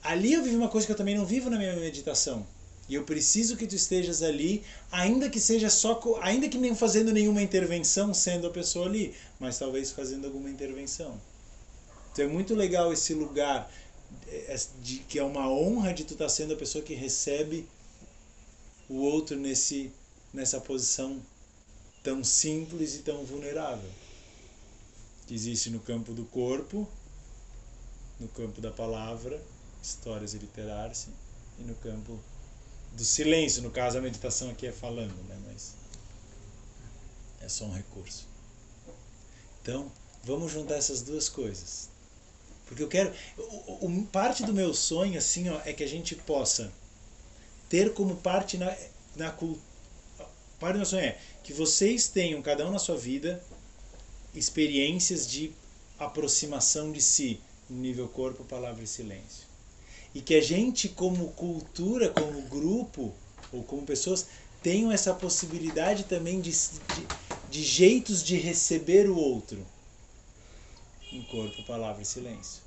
Ali 0.02 0.32
eu 0.32 0.42
vivo 0.42 0.56
uma 0.56 0.68
coisa 0.68 0.86
que 0.86 0.92
eu 0.92 0.96
também 0.96 1.16
não 1.16 1.24
vivo 1.24 1.48
na 1.48 1.56
minha 1.56 1.76
meditação. 1.76 2.44
E 2.88 2.94
eu 2.94 3.04
preciso 3.04 3.56
que 3.56 3.66
tu 3.66 3.76
estejas 3.76 4.22
ali, 4.22 4.64
ainda 4.90 5.30
que 5.30 5.38
seja 5.38 5.70
só, 5.70 6.00
ainda 6.20 6.48
que 6.48 6.58
nem 6.58 6.74
fazendo 6.74 7.12
nenhuma 7.12 7.40
intervenção, 7.40 8.12
sendo 8.12 8.46
a 8.46 8.50
pessoa 8.50 8.86
ali, 8.86 9.14
mas 9.38 9.58
talvez 9.58 9.92
fazendo 9.92 10.26
alguma 10.26 10.50
intervenção. 10.50 11.18
Então 12.12 12.24
é 12.24 12.28
muito 12.28 12.54
legal 12.54 12.92
esse 12.92 13.14
lugar 13.14 13.72
de, 14.80 14.98
que 15.00 15.18
é 15.18 15.24
uma 15.24 15.48
honra 15.48 15.92
de 15.92 16.04
tu 16.04 16.14
estar 16.14 16.26
tá 16.26 16.30
sendo 16.30 16.54
a 16.54 16.56
pessoa 16.56 16.84
que 16.84 16.94
recebe 16.94 17.66
o 18.88 18.96
outro 18.96 19.36
nesse 19.36 19.92
nessa 20.32 20.60
posição 20.60 21.20
tão 22.02 22.24
simples 22.24 22.94
e 22.94 22.98
tão 23.00 23.24
vulnerável 23.24 23.90
que 25.26 25.34
existe 25.34 25.70
no 25.70 25.78
campo 25.80 26.12
do 26.12 26.24
corpo, 26.24 26.88
no 28.18 28.28
campo 28.28 28.60
da 28.60 28.70
palavra, 28.70 29.42
histórias 29.82 30.34
e 30.34 30.38
literar-se, 30.38 31.08
e 31.58 31.62
no 31.62 31.74
campo 31.76 32.18
do 32.92 33.04
silêncio, 33.04 33.62
no 33.62 33.70
caso 33.70 33.98
a 33.98 34.00
meditação 34.00 34.50
aqui 34.50 34.66
é 34.66 34.72
falando, 34.72 35.14
né? 35.28 35.38
mas 35.46 35.74
é 37.40 37.48
só 37.48 37.64
um 37.64 37.72
recurso. 37.72 38.26
Então, 39.62 39.90
vamos 40.24 40.50
juntar 40.50 40.74
essas 40.74 41.02
duas 41.02 41.28
coisas. 41.28 41.88
Porque 42.66 42.82
eu 42.82 42.88
quero. 42.88 43.12
O, 43.36 43.86
o, 43.86 44.06
parte 44.06 44.44
do 44.44 44.52
meu 44.52 44.72
sonho, 44.72 45.18
assim, 45.18 45.48
ó, 45.48 45.60
é 45.64 45.72
que 45.72 45.82
a 45.82 45.88
gente 45.88 46.14
possa 46.14 46.72
ter 47.68 47.92
como 47.92 48.16
parte 48.16 48.56
na, 48.56 48.74
na 49.16 49.30
cultura. 49.30 49.72
Parte 50.58 50.74
do 50.74 50.78
meu 50.78 50.86
sonho 50.86 51.04
é 51.04 51.18
que 51.42 51.52
vocês 51.52 52.08
tenham, 52.08 52.40
cada 52.40 52.66
um 52.66 52.70
na 52.70 52.78
sua 52.78 52.96
vida, 52.96 53.42
experiências 54.34 55.26
de 55.26 55.52
aproximação 55.98 56.92
de 56.92 57.02
si 57.02 57.40
no 57.68 57.78
nível 57.78 58.08
corpo, 58.08 58.44
palavra 58.44 58.82
e 58.82 58.86
silêncio. 58.86 59.46
E 60.14 60.20
que 60.20 60.34
a 60.34 60.40
gente, 60.40 60.88
como 60.88 61.28
cultura, 61.32 62.10
como 62.10 62.42
grupo, 62.42 63.12
ou 63.52 63.62
como 63.64 63.82
pessoas, 63.82 64.26
tenham 64.62 64.92
essa 64.92 65.12
possibilidade 65.12 66.04
também 66.04 66.40
de, 66.40 66.52
de, 66.52 67.06
de 67.50 67.62
jeitos 67.62 68.22
de 68.22 68.36
receber 68.36 69.10
o 69.10 69.16
outro 69.16 69.66
em 71.12 71.22
corpo, 71.22 71.62
palavra 71.62 72.02
e 72.02 72.06
silêncio. 72.06 72.62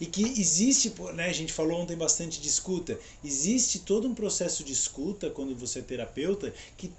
E 0.00 0.06
que 0.06 0.22
existe, 0.22 0.92
né, 1.14 1.28
a 1.28 1.32
gente 1.32 1.52
falou 1.52 1.80
ontem 1.80 1.96
bastante 1.96 2.40
de 2.40 2.48
escuta, 2.48 2.98
existe 3.24 3.80
todo 3.80 4.06
um 4.06 4.14
processo 4.14 4.62
de 4.62 4.72
escuta 4.72 5.28
quando 5.30 5.56
você 5.56 5.80
é 5.80 5.82
terapeuta 5.82 6.54
que 6.76 6.92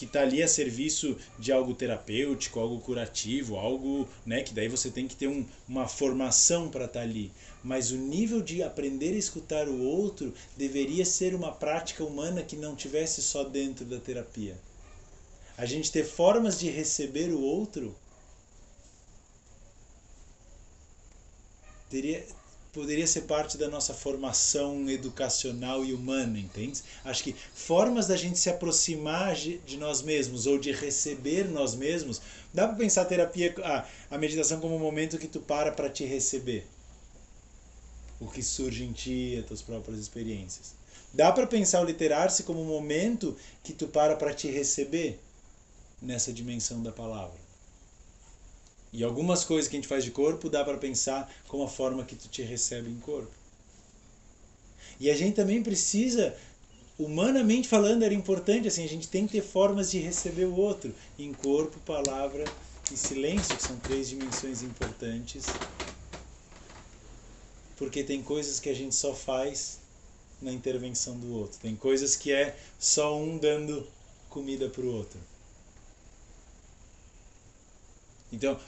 que 0.00 0.06
está 0.06 0.22
ali 0.22 0.42
a 0.42 0.48
serviço 0.48 1.14
de 1.38 1.52
algo 1.52 1.74
terapêutico, 1.74 2.58
algo 2.58 2.80
curativo, 2.80 3.56
algo 3.56 4.08
né, 4.24 4.42
que 4.42 4.54
daí 4.54 4.66
você 4.66 4.90
tem 4.90 5.06
que 5.06 5.14
ter 5.14 5.28
um, 5.28 5.44
uma 5.68 5.86
formação 5.86 6.70
para 6.70 6.86
estar 6.86 7.00
tá 7.00 7.04
ali. 7.04 7.30
Mas 7.62 7.90
o 7.90 7.98
nível 7.98 8.40
de 8.40 8.62
aprender 8.62 9.12
a 9.12 9.18
escutar 9.18 9.68
o 9.68 9.82
outro 9.82 10.32
deveria 10.56 11.04
ser 11.04 11.34
uma 11.34 11.52
prática 11.52 12.02
humana 12.02 12.42
que 12.42 12.56
não 12.56 12.74
tivesse 12.74 13.20
só 13.20 13.44
dentro 13.44 13.84
da 13.84 13.98
terapia. 13.98 14.58
A 15.54 15.66
gente 15.66 15.92
ter 15.92 16.06
formas 16.06 16.58
de 16.58 16.70
receber 16.70 17.28
o 17.28 17.42
outro 17.42 17.94
teria, 21.90 22.24
poderia 22.72 23.06
ser 23.06 23.22
parte 23.22 23.58
da 23.58 23.68
nossa 23.68 23.92
formação 23.92 24.88
educacional 24.88 25.84
e 25.84 25.92
humana, 25.92 26.38
entende? 26.38 26.80
Acho 27.04 27.24
que 27.24 27.34
formas 27.52 28.06
da 28.06 28.16
gente 28.16 28.38
se 28.38 28.48
aproximar 28.48 29.34
de 29.34 29.76
nós 29.76 30.00
mesmos 30.00 30.46
ou 30.46 30.58
de 30.58 30.70
receber 30.70 31.48
nós 31.48 31.74
mesmos, 31.74 32.22
dá 32.54 32.66
para 32.66 32.76
pensar 32.76 33.02
a 33.02 33.06
terapia, 33.06 33.54
a, 33.64 34.14
a 34.14 34.18
meditação 34.18 34.60
como 34.60 34.76
um 34.76 34.78
momento 34.78 35.18
que 35.18 35.28
tu 35.28 35.40
para 35.40 35.72
para 35.72 35.90
te 35.90 36.04
receber. 36.04 36.66
O 38.20 38.28
que 38.28 38.42
surge 38.42 38.84
em 38.84 38.92
ti, 38.92 39.36
as 39.40 39.46
tuas 39.46 39.62
próprias 39.62 39.98
experiências. 39.98 40.74
Dá 41.12 41.32
para 41.32 41.46
pensar 41.46 41.80
o 41.80 41.84
literar-se 41.84 42.44
como 42.44 42.62
um 42.62 42.66
momento 42.66 43.36
que 43.64 43.72
tu 43.72 43.88
para 43.88 44.14
para 44.14 44.32
te 44.32 44.48
receber 44.48 45.18
nessa 46.00 46.32
dimensão 46.32 46.82
da 46.82 46.92
palavra. 46.92 47.49
E 48.92 49.02
algumas 49.04 49.44
coisas 49.44 49.68
que 49.68 49.76
a 49.76 49.78
gente 49.80 49.88
faz 49.88 50.04
de 50.04 50.10
corpo 50.10 50.48
dá 50.48 50.64
para 50.64 50.78
pensar 50.78 51.32
como 51.48 51.64
a 51.64 51.68
forma 51.68 52.04
que 52.04 52.16
tu 52.16 52.28
te 52.28 52.42
recebe 52.42 52.90
em 52.90 52.98
corpo. 53.00 53.36
E 55.00 55.10
a 55.10 55.16
gente 55.16 55.34
também 55.34 55.62
precisa, 55.62 56.36
humanamente 56.98 57.68
falando, 57.68 58.04
era 58.04 58.14
importante 58.14 58.68
assim, 58.68 58.84
a 58.84 58.88
gente 58.88 59.08
tem 59.08 59.26
que 59.26 59.32
ter 59.32 59.42
formas 59.42 59.90
de 59.90 59.98
receber 59.98 60.44
o 60.46 60.54
outro 60.56 60.94
em 61.18 61.32
corpo, 61.34 61.80
palavra 61.80 62.54
e 62.90 62.96
silêncio, 62.96 63.56
que 63.56 63.62
são 63.62 63.80
três 63.80 64.08
dimensões 64.08 64.62
importantes. 64.62 65.60
Porque 67.76 68.04
tem 68.04 68.22
coisas 68.22 68.60
que 68.60 68.68
a 68.68 68.74
gente 68.74 68.94
só 68.94 69.12
faz 69.14 69.80
na 70.40 70.52
intervenção 70.52 71.18
do 71.18 71.34
outro. 71.34 71.58
Tem 71.60 71.76
coisas 71.76 72.16
que 72.16 72.32
é 72.32 72.56
só 72.78 73.16
um 73.16 73.38
dando 73.38 73.86
comida 74.28 74.68
para 74.70 74.82
o 74.82 74.94
outro. 74.94 75.20
Então, 78.32 78.58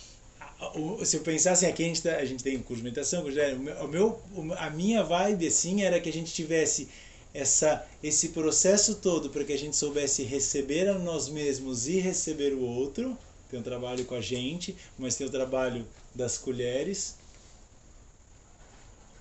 se 1.05 1.17
eu 1.17 1.23
pensar 1.23 1.53
assim, 1.53 1.67
aqui 1.67 1.83
a 1.83 1.87
gente, 1.87 2.03
tá, 2.03 2.17
a 2.17 2.25
gente 2.25 2.43
tem 2.43 2.59
curso 2.59 2.77
de 2.77 2.85
meditação, 2.85 3.25
o 3.25 3.89
meu, 3.89 4.21
a 4.59 4.71
minha 4.71 5.03
vibe 5.03 5.47
assim 5.47 5.83
era 5.83 6.01
que 6.01 6.09
a 6.09 6.13
gente 6.13 6.33
tivesse 6.33 6.89
essa, 7.35 7.87
esse 8.03 8.31
processo 8.31 8.97
todo 8.97 9.31
para 9.31 9.45
que 9.45 9.53
a 9.53 9.59
gente 9.59 9.77
soubesse 9.77 10.23
receber 10.23 10.89
a 10.89 10.99
nós 10.99 11.29
mesmos 11.29 11.87
e 11.89 11.99
receber 11.99 12.53
o 12.53 12.61
outro. 12.61 13.17
Tem 13.51 13.59
um 13.59 13.63
trabalho 13.63 14.05
com 14.05 14.15
a 14.15 14.21
gente, 14.21 14.77
mas 14.99 15.17
tem 15.17 15.27
o 15.27 15.31
trabalho 15.31 15.87
das 16.15 16.39
colheres. 16.39 17.17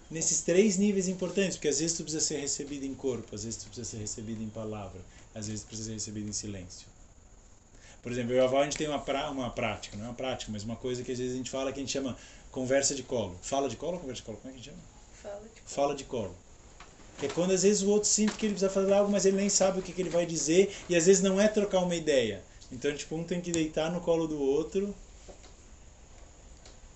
Nesses 0.09 0.41
três 0.41 0.77
níveis 0.77 1.07
importantes, 1.07 1.55
porque 1.55 1.69
às 1.69 1.79
vezes 1.79 1.95
tu 1.95 2.03
precisa 2.03 2.23
ser 2.23 2.37
recebido 2.37 2.85
em 2.85 2.93
corpo, 2.93 3.33
às 3.33 3.45
vezes 3.45 3.61
tu 3.61 3.67
precisa 3.67 3.89
ser 3.89 3.97
recebido 3.97 4.43
em 4.43 4.49
palavra, 4.49 4.99
às 5.33 5.47
vezes 5.47 5.63
tu 5.63 5.67
precisa 5.67 5.89
ser 5.89 5.93
recebido 5.93 6.29
em 6.29 6.33
silêncio. 6.33 6.85
Por 8.01 8.11
exemplo, 8.11 8.33
eu 8.33 8.37
e 8.37 8.39
a 8.39 8.47
Val, 8.47 8.61
a 8.61 8.63
gente 8.63 8.77
tem 8.77 8.87
uma, 8.87 8.99
pra, 8.99 9.29
uma 9.29 9.49
prática, 9.49 9.95
não 9.95 10.05
é 10.05 10.07
uma 10.07 10.15
prática, 10.15 10.51
mas 10.51 10.63
uma 10.63 10.75
coisa 10.75 11.03
que 11.03 11.11
às 11.11 11.19
vezes 11.19 11.33
a 11.33 11.37
gente 11.37 11.51
fala 11.51 11.71
que 11.71 11.79
a 11.79 11.83
gente 11.83 11.91
chama 11.91 12.17
conversa 12.51 12.95
de 12.95 13.03
colo. 13.03 13.37
Fala 13.41 13.69
de 13.69 13.75
colo 13.75 13.93
ou 13.93 13.99
conversa 13.99 14.21
de 14.21 14.25
colo? 14.25 14.37
Como 14.41 14.49
é 14.49 14.57
que 14.57 14.59
a 14.59 14.63
gente 14.63 14.75
chama? 14.75 14.91
Fala 15.21 15.41
de 15.41 15.49
colo. 15.49 15.65
Fala 15.65 15.95
de 15.95 16.03
colo. 16.03 16.35
Que 17.19 17.25
é 17.27 17.29
quando 17.29 17.51
às 17.51 17.61
vezes 17.61 17.83
o 17.83 17.89
outro 17.89 18.09
sente 18.09 18.33
que 18.33 18.47
ele 18.47 18.53
precisa 18.53 18.71
fazer 18.71 18.93
algo, 18.93 19.11
mas 19.11 19.25
ele 19.25 19.37
nem 19.37 19.49
sabe 19.49 19.79
o 19.79 19.81
que, 19.83 19.93
que 19.93 20.01
ele 20.01 20.09
vai 20.09 20.25
dizer, 20.25 20.75
e 20.89 20.95
às 20.95 21.05
vezes 21.05 21.21
não 21.21 21.39
é 21.39 21.47
trocar 21.47 21.79
uma 21.81 21.95
ideia. 21.95 22.41
Então, 22.71 22.93
tipo, 22.95 23.15
um 23.15 23.23
tem 23.23 23.39
que 23.39 23.51
deitar 23.51 23.91
no 23.91 24.01
colo 24.01 24.27
do 24.27 24.41
outro, 24.41 24.95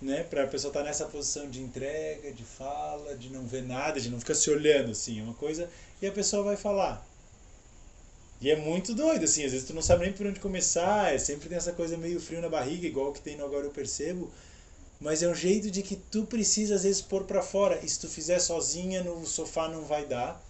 né, 0.00 0.24
para 0.24 0.44
a 0.44 0.46
pessoa 0.46 0.70
estar 0.70 0.80
tá 0.80 0.86
nessa 0.86 1.06
posição 1.06 1.48
de 1.48 1.60
entrega, 1.60 2.32
de 2.32 2.42
fala, 2.42 3.14
de 3.16 3.30
não 3.30 3.46
ver 3.46 3.62
nada, 3.62 4.00
de 4.00 4.10
não 4.10 4.18
ficar 4.18 4.34
se 4.34 4.50
olhando 4.50 4.90
assim, 4.90 5.20
é 5.20 5.22
uma 5.22 5.34
coisa, 5.34 5.70
e 6.00 6.06
a 6.06 6.12
pessoa 6.12 6.42
vai 6.42 6.56
falar. 6.56 7.06
E 8.40 8.50
é 8.50 8.56
muito 8.56 8.94
doido, 8.94 9.24
assim, 9.24 9.44
às 9.44 9.52
vezes 9.52 9.66
tu 9.66 9.72
não 9.72 9.80
sabe 9.80 10.04
nem 10.04 10.12
por 10.12 10.26
onde 10.26 10.40
começar, 10.40 11.14
é, 11.14 11.18
sempre 11.18 11.48
tem 11.48 11.56
essa 11.56 11.72
coisa 11.72 11.96
meio 11.96 12.20
frio 12.20 12.42
na 12.42 12.48
barriga, 12.48 12.86
igual 12.86 13.12
que 13.12 13.20
tem 13.20 13.36
no 13.36 13.44
Agora 13.44 13.64
Eu 13.64 13.70
Percebo, 13.70 14.30
mas 15.00 15.22
é 15.22 15.28
um 15.28 15.34
jeito 15.34 15.70
de 15.70 15.82
que 15.82 15.96
tu 15.96 16.26
precisa 16.26 16.74
às 16.74 16.82
vezes 16.82 17.00
pôr 17.00 17.24
para 17.24 17.42
fora, 17.42 17.80
e 17.82 17.88
se 17.88 17.98
tu 17.98 18.08
fizer 18.08 18.38
sozinha 18.38 19.02
no 19.02 19.24
sofá 19.26 19.68
não 19.68 19.84
vai 19.84 20.04
dar. 20.04 20.42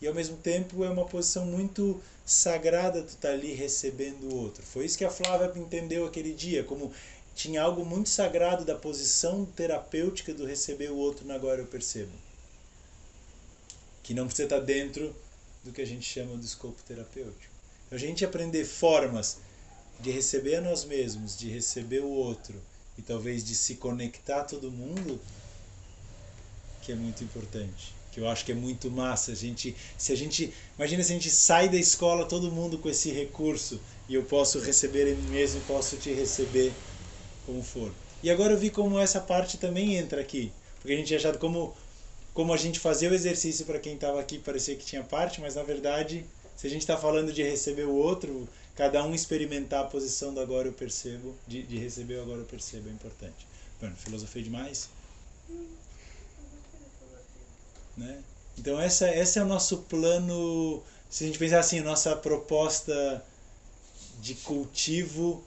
E 0.00 0.06
ao 0.06 0.14
mesmo 0.14 0.36
tempo 0.36 0.84
é 0.84 0.90
uma 0.90 1.04
posição 1.04 1.46
muito 1.46 2.00
sagrada 2.24 3.02
tu 3.02 3.16
tá 3.16 3.30
ali 3.30 3.52
recebendo 3.52 4.24
o 4.24 4.36
outro. 4.36 4.62
Foi 4.62 4.84
isso 4.84 4.98
que 4.98 5.04
a 5.04 5.10
Flávia 5.10 5.52
entendeu 5.56 6.06
aquele 6.06 6.32
dia, 6.32 6.62
como 6.62 6.92
tinha 7.34 7.62
algo 7.62 7.84
muito 7.84 8.08
sagrado 8.08 8.64
da 8.64 8.76
posição 8.76 9.44
terapêutica 9.44 10.32
do 10.32 10.46
receber 10.46 10.90
o 10.90 10.96
outro 10.96 11.26
no 11.26 11.34
Agora 11.34 11.60
Eu 11.60 11.66
Percebo. 11.66 12.12
Que 14.02 14.14
não 14.14 14.26
precisa 14.26 14.44
estar 14.44 14.60
dentro 14.60 15.14
do 15.64 15.72
que 15.72 15.80
a 15.80 15.86
gente 15.86 16.08
chama 16.08 16.36
de 16.36 16.44
escopo 16.44 16.82
terapêutico. 16.86 17.52
A 17.90 17.96
gente 17.96 18.24
aprender 18.24 18.64
formas 18.64 19.38
de 20.00 20.10
receber 20.10 20.56
a 20.56 20.60
nós 20.60 20.84
mesmos, 20.84 21.36
de 21.36 21.48
receber 21.48 22.00
o 22.00 22.10
outro 22.10 22.54
e 22.98 23.02
talvez 23.02 23.44
de 23.44 23.54
se 23.54 23.76
conectar 23.76 24.40
a 24.40 24.44
todo 24.44 24.70
mundo, 24.70 25.20
que 26.82 26.92
é 26.92 26.94
muito 26.94 27.24
importante. 27.24 27.94
Que 28.12 28.20
eu 28.20 28.28
acho 28.28 28.44
que 28.44 28.52
é 28.52 28.54
muito 28.54 28.90
massa. 28.90 29.32
A 29.32 29.34
gente, 29.34 29.74
se 29.98 30.12
a 30.12 30.16
gente, 30.16 30.52
imagina 30.76 31.02
se 31.02 31.12
a 31.12 31.14
gente 31.14 31.30
sai 31.30 31.68
da 31.68 31.76
escola 31.76 32.26
todo 32.26 32.52
mundo 32.52 32.78
com 32.78 32.88
esse 32.88 33.10
recurso 33.10 33.80
e 34.08 34.14
eu 34.14 34.22
posso 34.22 34.60
receber 34.60 35.08
em 35.12 35.16
mim 35.16 35.30
mesmo 35.30 35.60
posso 35.62 35.96
te 35.96 36.12
receber 36.12 36.72
como 37.46 37.62
for. 37.62 37.92
E 38.22 38.30
agora 38.30 38.52
eu 38.52 38.58
vi 38.58 38.70
como 38.70 38.98
essa 38.98 39.20
parte 39.20 39.58
também 39.58 39.96
entra 39.96 40.20
aqui, 40.20 40.52
porque 40.80 40.92
a 40.92 40.96
gente 40.96 41.08
tinha 41.08 41.18
achado 41.18 41.38
como 41.38 41.74
como 42.34 42.52
a 42.52 42.56
gente 42.56 42.80
fazia 42.80 43.08
o 43.08 43.14
exercício 43.14 43.64
para 43.64 43.78
quem 43.78 43.94
estava 43.94 44.20
aqui 44.20 44.40
parecia 44.40 44.74
que 44.74 44.84
tinha 44.84 45.04
parte, 45.04 45.40
mas 45.40 45.54
na 45.54 45.62
verdade, 45.62 46.26
se 46.56 46.66
a 46.66 46.70
gente 46.70 46.80
está 46.80 46.96
falando 46.96 47.32
de 47.32 47.44
receber 47.44 47.84
o 47.84 47.94
outro, 47.94 48.48
cada 48.74 49.02
um 49.04 49.14
experimentar 49.14 49.84
a 49.84 49.88
posição 49.88 50.34
do 50.34 50.40
agora 50.40 50.66
eu 50.66 50.72
percebo, 50.72 51.32
de, 51.46 51.62
de 51.62 51.78
receber 51.78 52.16
o 52.16 52.22
agora 52.22 52.40
eu 52.40 52.44
percebo 52.44 52.88
é 52.88 52.92
importante. 52.92 53.46
Bueno, 53.78 53.94
filosofei 53.96 54.42
demais? 54.42 54.90
Né? 57.96 58.20
Então 58.58 58.80
essa, 58.80 59.08
esse 59.14 59.38
é 59.38 59.42
o 59.42 59.46
nosso 59.46 59.78
plano, 59.82 60.82
se 61.08 61.22
a 61.22 61.26
gente 61.28 61.38
pensar 61.38 61.60
assim, 61.60 61.80
nossa 61.80 62.16
proposta 62.16 63.24
de 64.20 64.34
cultivo 64.34 65.44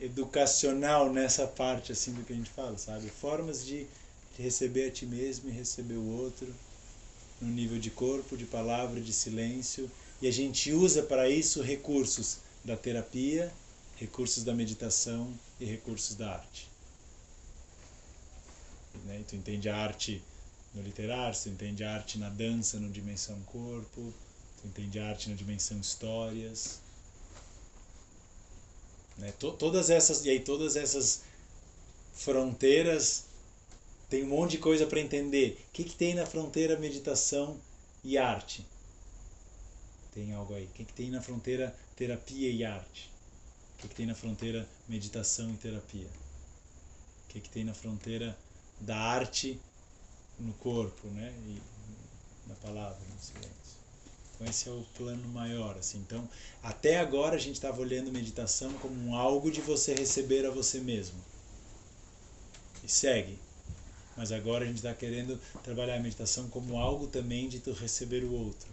educacional 0.00 1.12
nessa 1.12 1.46
parte 1.46 1.92
assim 1.92 2.12
do 2.14 2.24
que 2.24 2.32
a 2.32 2.36
gente 2.36 2.50
fala, 2.50 2.76
sabe? 2.78 3.08
Formas 3.10 3.64
de 3.64 3.86
de 3.86 3.86
receber 4.40 4.88
a 4.88 4.90
ti 4.90 5.06
mesmo 5.06 5.48
e 5.48 5.52
receber 5.52 5.94
o 5.94 6.06
outro, 6.18 6.52
no 7.40 7.48
nível 7.48 7.78
de 7.78 7.90
corpo, 7.90 8.36
de 8.36 8.44
palavra, 8.44 9.00
de 9.00 9.12
silêncio. 9.12 9.90
E 10.20 10.26
a 10.26 10.30
gente 10.30 10.72
usa 10.72 11.02
para 11.02 11.28
isso 11.28 11.62
recursos 11.62 12.38
da 12.64 12.76
terapia, 12.76 13.52
recursos 13.96 14.44
da 14.44 14.54
meditação 14.54 15.32
e 15.58 15.64
recursos 15.64 16.14
da 16.16 16.32
arte. 16.32 16.68
Né? 19.06 19.22
Tu 19.26 19.36
entende 19.36 19.68
a 19.68 19.76
arte 19.76 20.22
no 20.74 20.82
literário, 20.82 21.38
tu 21.40 21.48
entende 21.48 21.82
a 21.84 21.94
arte 21.94 22.18
na 22.18 22.28
dança, 22.28 22.78
no 22.78 22.90
dimensão 22.90 23.40
corpo, 23.42 24.12
tu 24.60 24.66
entende 24.66 24.98
a 24.98 25.08
arte 25.08 25.30
na 25.30 25.36
dimensão 25.36 25.78
histórias. 25.78 26.80
Né? 29.16 29.32
Todas 29.32 29.90
essas 29.90 30.24
e 30.24 30.30
aí 30.30 30.40
todas 30.40 30.76
essas 30.76 31.22
fronteiras 32.12 33.29
tem 34.10 34.24
um 34.24 34.26
monte 34.26 34.52
de 34.52 34.58
coisa 34.58 34.86
para 34.86 35.00
entender. 35.00 35.64
O 35.68 35.72
que, 35.72 35.84
que 35.84 35.94
tem 35.94 36.14
na 36.14 36.26
fronteira 36.26 36.76
meditação 36.76 37.58
e 38.02 38.18
arte? 38.18 38.66
Tem 40.12 40.34
algo 40.34 40.52
aí. 40.52 40.64
O 40.64 40.70
que, 40.70 40.84
que 40.84 40.92
tem 40.92 41.10
na 41.10 41.22
fronteira 41.22 41.74
terapia 41.94 42.50
e 42.50 42.64
arte? 42.64 43.08
O 43.74 43.82
que, 43.82 43.88
que 43.88 43.94
tem 43.94 44.06
na 44.06 44.14
fronteira 44.16 44.68
meditação 44.88 45.48
e 45.54 45.56
terapia? 45.56 46.08
O 46.08 47.28
que, 47.28 47.40
que 47.40 47.48
tem 47.48 47.62
na 47.62 47.72
fronteira 47.72 48.36
da 48.80 48.96
arte 48.96 49.60
no 50.40 50.52
corpo, 50.54 51.06
né? 51.08 51.32
E 51.46 51.62
na 52.48 52.56
palavra, 52.56 52.98
no 52.98 53.20
silêncio. 53.20 53.78
Então 54.34 54.46
esse 54.48 54.68
é 54.68 54.72
o 54.72 54.84
plano 54.96 55.28
maior, 55.28 55.76
assim. 55.78 55.98
Então, 55.98 56.28
até 56.64 56.98
agora 56.98 57.36
a 57.36 57.38
gente 57.38 57.54
estava 57.54 57.80
olhando 57.80 58.10
meditação 58.10 58.72
como 58.74 59.14
algo 59.14 59.52
de 59.52 59.60
você 59.60 59.94
receber 59.94 60.44
a 60.46 60.50
você 60.50 60.80
mesmo. 60.80 61.22
E 62.82 62.88
segue. 62.88 63.38
Mas 64.16 64.32
agora 64.32 64.64
a 64.64 64.66
gente 64.66 64.76
está 64.76 64.92
querendo 64.94 65.40
trabalhar 65.62 65.96
a 65.96 66.00
meditação 66.00 66.48
como 66.48 66.78
algo 66.78 67.06
também 67.06 67.48
de 67.48 67.60
tu 67.60 67.72
receber 67.72 68.24
o 68.24 68.32
outro. 68.32 68.68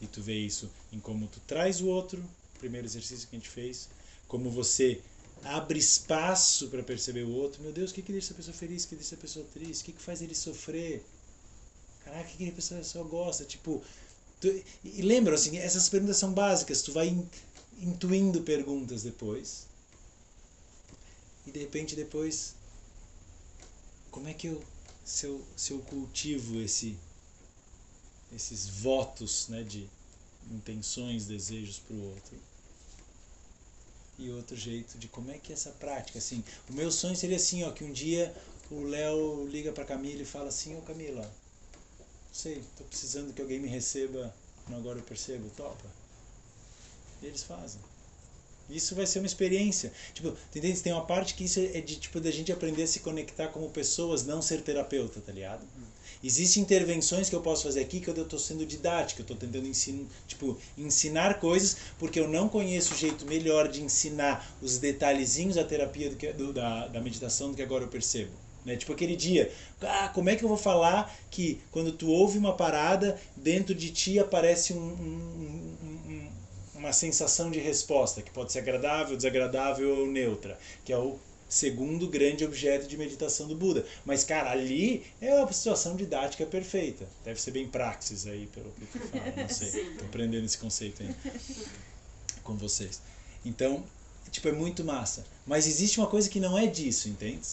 E 0.00 0.06
tu 0.06 0.22
vê 0.22 0.38
isso 0.38 0.70
em 0.92 1.00
como 1.00 1.26
tu 1.26 1.40
traz 1.46 1.80
o 1.80 1.86
outro, 1.86 2.22
primeiro 2.58 2.86
exercício 2.86 3.26
que 3.28 3.34
a 3.34 3.38
gente 3.38 3.48
fez, 3.48 3.88
como 4.28 4.50
você 4.50 5.00
abre 5.44 5.78
espaço 5.78 6.68
para 6.68 6.82
perceber 6.82 7.24
o 7.24 7.32
outro. 7.32 7.62
Meu 7.62 7.72
Deus, 7.72 7.90
o 7.90 7.94
que, 7.94 8.02
que 8.02 8.12
deixa 8.12 8.28
essa 8.28 8.34
pessoa 8.34 8.56
feliz? 8.56 8.84
O 8.84 8.88
que 8.88 8.94
deixa 8.96 9.14
essa 9.14 9.20
pessoa 9.20 9.46
triste? 9.52 9.82
O 9.82 9.84
que, 9.86 9.92
que 9.92 10.02
faz 10.02 10.22
ele 10.22 10.34
sofrer? 10.34 11.04
Caraca, 12.04 12.28
o 12.28 12.32
que, 12.32 12.44
que 12.44 12.50
a 12.50 12.52
pessoa 12.52 12.82
só 12.84 13.02
gosta? 13.02 13.44
Tipo, 13.44 13.82
tu, 14.40 14.48
e 14.84 15.02
lembra, 15.02 15.34
assim, 15.34 15.58
essas 15.58 15.88
perguntas 15.88 16.16
são 16.16 16.32
básicas. 16.32 16.82
Tu 16.82 16.92
vai 16.92 17.16
intuindo 17.80 18.42
perguntas 18.42 19.02
depois. 19.02 19.66
E 21.46 21.50
de 21.50 21.60
repente 21.60 21.96
depois 21.96 22.54
como 24.18 24.28
é 24.28 24.34
que 24.34 24.48
eu 24.48 24.60
se 25.04 25.26
eu, 25.26 25.40
se 25.56 25.72
eu 25.72 25.78
cultivo 25.78 26.60
esse 26.60 26.98
esses 28.34 28.66
votos 28.66 29.46
né, 29.46 29.62
de 29.62 29.88
intenções, 30.50 31.26
desejos 31.26 31.78
para 31.78 31.94
o 31.94 32.10
outro. 32.10 32.36
E 34.18 34.28
outro 34.30 34.56
jeito 34.56 34.98
de 34.98 35.06
como 35.06 35.30
é 35.30 35.38
que 35.38 35.52
é 35.52 35.54
essa 35.54 35.70
prática, 35.70 36.18
assim, 36.18 36.42
o 36.68 36.72
meu 36.72 36.90
sonho 36.90 37.16
seria 37.16 37.36
assim, 37.36 37.62
ó, 37.62 37.70
que 37.70 37.84
um 37.84 37.92
dia 37.92 38.34
o 38.70 38.82
Léo 38.82 39.46
liga 39.46 39.72
para 39.72 39.84
Camila 39.84 40.20
e 40.20 40.26
fala 40.26 40.48
assim, 40.48 40.76
ô 40.76 40.82
Camila, 40.82 41.22
não 41.22 42.34
sei, 42.34 42.62
tô 42.76 42.82
precisando 42.84 43.32
que 43.32 43.40
alguém 43.40 43.60
me 43.60 43.68
receba, 43.68 44.34
não 44.68 44.78
agora 44.78 44.98
eu 44.98 45.04
percebo, 45.04 45.48
topa. 45.56 45.86
E 47.22 47.26
eles 47.26 47.44
fazem. 47.44 47.80
Isso 48.70 48.94
vai 48.94 49.06
ser 49.06 49.20
uma 49.20 49.26
experiência. 49.26 49.92
Tipo, 50.12 50.34
entende? 50.54 50.80
Tem 50.80 50.92
uma 50.92 51.04
parte 51.04 51.34
que 51.34 51.44
isso 51.44 51.58
é 51.60 51.80
de 51.80 51.96
tipo 51.96 52.20
da 52.20 52.30
gente 52.30 52.52
aprender 52.52 52.82
a 52.82 52.86
se 52.86 53.00
conectar 53.00 53.48
como 53.48 53.70
pessoas, 53.70 54.26
não 54.26 54.42
ser 54.42 54.60
terapeuta, 54.60 55.20
tá 55.20 55.32
ligado? 55.32 55.62
Existem 56.22 56.62
intervenções 56.62 57.28
que 57.28 57.36
eu 57.36 57.40
posso 57.40 57.62
fazer 57.62 57.80
aqui 57.80 58.00
que 58.00 58.08
eu 58.08 58.22
estou 58.22 58.38
sendo 58.38 58.66
didática, 58.66 59.20
eu 59.20 59.22
estou 59.22 59.36
tentando 59.36 59.68
ensinar, 59.68 60.06
tipo, 60.26 60.58
ensinar 60.76 61.38
coisas 61.38 61.76
porque 61.98 62.18
eu 62.18 62.28
não 62.28 62.48
conheço 62.48 62.92
o 62.92 62.96
jeito 62.96 63.24
melhor 63.24 63.68
de 63.68 63.82
ensinar 63.82 64.56
os 64.60 64.78
detalhezinhos 64.78 65.54
da 65.54 65.64
terapia 65.64 66.10
do 66.10 66.16
que, 66.16 66.32
do, 66.32 66.52
da, 66.52 66.88
da 66.88 67.00
meditação 67.00 67.50
do 67.50 67.56
que 67.56 67.62
agora 67.62 67.84
eu 67.84 67.88
percebo. 67.88 68.32
Né? 68.64 68.76
Tipo 68.76 68.92
aquele 68.92 69.16
dia, 69.16 69.50
ah, 69.80 70.10
como 70.12 70.28
é 70.28 70.36
que 70.36 70.44
eu 70.44 70.48
vou 70.48 70.58
falar 70.58 71.16
que 71.30 71.60
quando 71.70 71.92
tu 71.92 72.10
ouve 72.10 72.36
uma 72.36 72.52
parada, 72.52 73.18
dentro 73.36 73.74
de 73.74 73.90
ti 73.90 74.18
aparece 74.18 74.72
um, 74.72 74.76
um, 74.76 75.67
uma 76.88 76.92
sensação 76.92 77.50
de 77.50 77.58
resposta, 77.58 78.22
que 78.22 78.30
pode 78.30 78.50
ser 78.50 78.60
agradável, 78.60 79.16
desagradável 79.16 80.00
ou 80.00 80.06
neutra, 80.06 80.58
que 80.84 80.92
é 80.92 80.98
o 80.98 81.18
segundo 81.48 82.08
grande 82.08 82.44
objeto 82.44 82.86
de 82.86 82.96
meditação 82.96 83.46
do 83.46 83.54
Buda. 83.54 83.84
Mas, 84.04 84.24
cara, 84.24 84.50
ali 84.50 85.04
é 85.20 85.34
uma 85.34 85.52
situação 85.52 85.96
didática 85.96 86.44
perfeita. 86.46 87.06
Deve 87.24 87.40
ser 87.40 87.50
bem 87.50 87.68
praxis 87.68 88.26
aí, 88.26 88.46
pelo 88.46 88.70
que 88.70 88.98
tu 88.98 89.06
fala, 89.08 89.32
não 89.36 89.48
sei. 89.52 89.68
Estou 89.68 90.06
aprendendo 90.06 90.44
esse 90.44 90.58
conceito 90.58 91.02
aí 91.02 91.14
com 92.42 92.56
vocês. 92.56 93.00
Então, 93.44 93.84
tipo, 94.30 94.48
é 94.48 94.52
muito 94.52 94.82
massa. 94.84 95.24
Mas 95.46 95.66
existe 95.66 95.98
uma 96.00 96.08
coisa 96.08 96.28
que 96.28 96.40
não 96.40 96.58
é 96.58 96.66
disso, 96.66 97.08
entende? 97.08 97.46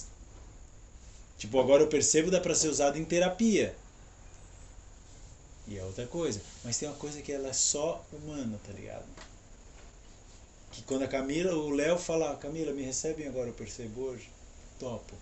Tipo, 1.38 1.60
agora 1.60 1.84
eu 1.84 1.88
percebo 1.88 2.32
dá 2.32 2.39
para 2.39 2.56
ser 2.56 2.70
usado 2.70 2.98
em 2.98 3.04
terapia. 3.04 3.75
E 5.67 5.77
é 5.77 5.84
outra 5.84 6.05
coisa. 6.05 6.41
Mas 6.63 6.77
tem 6.77 6.88
uma 6.88 6.98
coisa 6.98 7.22
que 7.22 7.31
ela 7.31 7.50
é 7.50 7.53
só 7.53 8.05
humana, 8.13 8.60
tá 8.65 8.72
ligado? 8.72 9.05
Que 10.72 10.84
quando 10.84 11.03
a 11.03 11.07
Camila, 11.07 11.55
o 11.55 11.69
Léo 11.69 11.98
fala, 11.98 12.36
Camila, 12.36 12.72
me 12.72 12.84
recebem 12.84 13.27
agora, 13.27 13.50
eu 13.50 13.53
percebo 13.53 14.01
hoje. 14.01 14.29
Topo. 14.79 15.15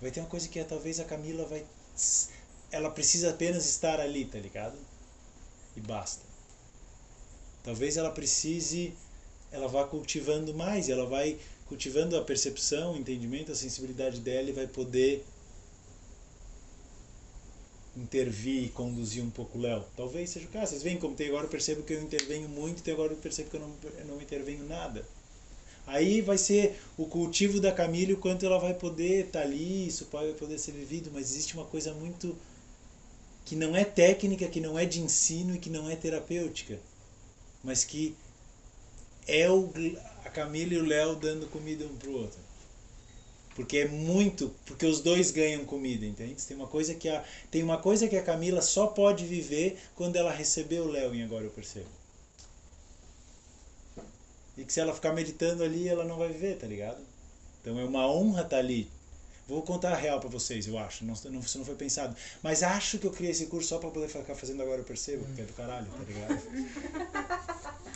Vai 0.00 0.10
ter 0.10 0.20
uma 0.20 0.28
coisa 0.28 0.48
que 0.48 0.58
é, 0.58 0.64
talvez 0.64 1.00
a 1.00 1.04
Camila 1.04 1.44
vai. 1.44 1.64
Ela 2.70 2.90
precisa 2.90 3.30
apenas 3.30 3.66
estar 3.66 4.00
ali, 4.00 4.24
tá 4.24 4.38
ligado? 4.38 4.78
E 5.76 5.80
basta. 5.80 6.22
Talvez 7.62 7.96
ela 7.96 8.10
precise. 8.10 8.94
Ela 9.52 9.66
vá 9.66 9.84
cultivando 9.84 10.54
mais, 10.54 10.88
ela 10.88 11.04
vai 11.06 11.36
cultivando 11.66 12.16
a 12.16 12.22
percepção, 12.22 12.92
o 12.92 12.96
entendimento, 12.96 13.50
a 13.50 13.54
sensibilidade 13.54 14.20
dela 14.20 14.48
e 14.48 14.52
vai 14.52 14.68
poder 14.68 15.24
intervir 17.96 18.64
e 18.64 18.68
conduzir 18.68 19.22
um 19.22 19.30
pouco 19.30 19.58
o 19.58 19.60
Léo. 19.60 19.84
Talvez 19.96 20.30
seja 20.30 20.46
o 20.46 20.50
caso. 20.50 20.70
Vocês 20.70 20.82
veem 20.82 20.98
como 20.98 21.14
tem 21.14 21.28
agora 21.28 21.44
eu 21.44 21.50
percebo 21.50 21.82
que 21.82 21.92
eu 21.92 22.02
intervenho 22.02 22.48
muito 22.48 22.86
e 22.86 22.90
agora 22.90 23.12
eu 23.12 23.16
percebo 23.16 23.50
que 23.50 23.56
eu 23.56 23.60
não, 23.60 23.72
eu 23.98 24.04
não 24.06 24.20
intervenho 24.20 24.64
nada. 24.66 25.04
Aí 25.86 26.20
vai 26.20 26.38
ser 26.38 26.80
o 26.96 27.06
cultivo 27.06 27.60
da 27.60 27.72
Camila, 27.72 28.14
o 28.14 28.16
quanto 28.16 28.46
ela 28.46 28.58
vai 28.58 28.74
poder 28.74 29.26
estar 29.26 29.40
tá 29.40 29.44
ali, 29.44 29.88
isso 29.88 30.06
vai 30.12 30.32
poder 30.34 30.58
ser 30.58 30.72
vivido, 30.72 31.10
mas 31.12 31.30
existe 31.30 31.54
uma 31.54 31.64
coisa 31.64 31.92
muito 31.92 32.36
que 33.44 33.56
não 33.56 33.74
é 33.74 33.84
técnica, 33.84 34.46
que 34.46 34.60
não 34.60 34.78
é 34.78 34.84
de 34.84 35.00
ensino 35.00 35.56
e 35.56 35.58
que 35.58 35.68
não 35.68 35.90
é 35.90 35.96
terapêutica, 35.96 36.78
mas 37.64 37.82
que 37.82 38.14
é 39.26 39.50
o, 39.50 39.72
a 40.24 40.28
Camila 40.28 40.74
e 40.74 40.78
o 40.78 40.86
Léo 40.86 41.16
dando 41.16 41.48
comida 41.48 41.84
um 41.84 41.96
pro 41.96 42.12
outro. 42.12 42.49
Porque 43.54 43.78
é 43.78 43.88
muito, 43.88 44.54
porque 44.64 44.86
os 44.86 45.00
dois 45.00 45.30
ganham 45.30 45.64
comida, 45.64 46.06
entende? 46.06 46.42
Tem 46.46 46.56
uma 46.56 46.68
coisa 46.68 46.94
que 46.94 47.08
a 47.08 47.24
tem 47.50 47.62
uma 47.62 47.78
coisa 47.78 48.08
que 48.08 48.16
a 48.16 48.22
Camila 48.22 48.62
só 48.62 48.86
pode 48.86 49.26
viver 49.26 49.78
quando 49.94 50.16
ela 50.16 50.32
recebeu 50.32 50.84
o 50.84 50.88
Léo, 50.88 51.14
e 51.14 51.22
agora 51.22 51.44
eu 51.44 51.50
percebo. 51.50 51.88
E 54.56 54.64
que 54.64 54.72
se 54.72 54.80
ela 54.80 54.94
ficar 54.94 55.12
meditando 55.12 55.62
ali, 55.62 55.88
ela 55.88 56.04
não 56.04 56.16
vai 56.16 56.28
viver, 56.28 56.58
tá 56.58 56.66
ligado? 56.66 56.98
Então 57.60 57.78
é 57.78 57.84
uma 57.84 58.06
honra 58.06 58.42
estar 58.42 58.50
tá 58.50 58.58
ali. 58.58 58.88
Vou 59.48 59.62
contar 59.62 59.92
a 59.92 59.96
real 59.96 60.20
para 60.20 60.28
vocês, 60.28 60.68
eu 60.68 60.78
acho. 60.78 61.04
Não, 61.04 61.14
não, 61.24 61.40
isso 61.40 61.58
não 61.58 61.64
foi 61.64 61.74
pensado. 61.74 62.16
Mas 62.40 62.62
acho 62.62 62.98
que 62.98 63.06
eu 63.06 63.10
criei 63.10 63.32
esse 63.32 63.46
curso 63.46 63.68
só 63.68 63.78
para 63.78 63.90
poder 63.90 64.08
ficar 64.08 64.34
fazendo 64.34 64.62
agora 64.62 64.80
eu 64.80 64.84
percebo, 64.84 65.24
que 65.34 65.40
é 65.40 65.44
do 65.44 65.52
caralho, 65.54 65.86
tá 65.86 66.04
ligado? 66.04 66.40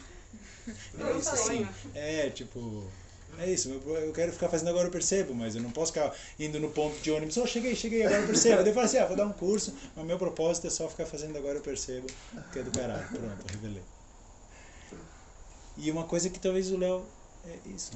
É 0.67 1.19
isso 1.19 1.31
assim. 1.31 1.69
É, 1.95 2.31
tipo. 2.31 2.91
É 3.39 3.51
isso, 3.51 3.69
eu 3.69 4.13
quero 4.13 4.33
ficar 4.33 4.49
fazendo 4.49 4.69
agora 4.69 4.87
eu 4.87 4.93
percebo, 4.93 5.35
mas 5.35 5.57
eu 5.57 5.63
não 5.63 5.71
posso 5.71 5.93
ficar 5.93 6.15
indo 6.39 6.61
no 6.61 6.71
ponto 6.71 6.97
de 7.01 7.11
ônibus, 7.11 7.37
oh, 7.37 7.47
cheguei, 7.47 7.75
cheguei, 7.75 8.05
agora 8.05 8.23
eu 8.23 8.27
percebo. 8.27 8.63
Daí 8.63 8.69
eu 8.69 8.75
falo 8.75 8.87
assim, 8.87 8.99
ah, 8.99 9.07
vou 9.07 9.17
dar 9.17 9.27
um 9.27 9.33
curso, 9.33 9.75
mas 9.97 10.07
meu 10.07 10.19
propósito 10.19 10.67
é 10.67 10.71
só 10.71 10.89
ficar 10.89 11.07
fazendo 11.07 11.37
agora 11.37 11.59
eu 11.59 11.63
percebo, 11.63 12.07
que 12.53 12.59
é 12.59 12.63
do 12.63 12.71
caralho. 12.71 13.07
Pronto, 13.09 13.51
revelei. 13.51 13.83
E 15.77 15.91
uma 15.91 16.05
coisa 16.05 16.31
que 16.31 16.39
talvez 16.39 16.71
o 16.71 16.77
Léo 16.77 17.05
é 17.45 17.69
isso. 17.69 17.93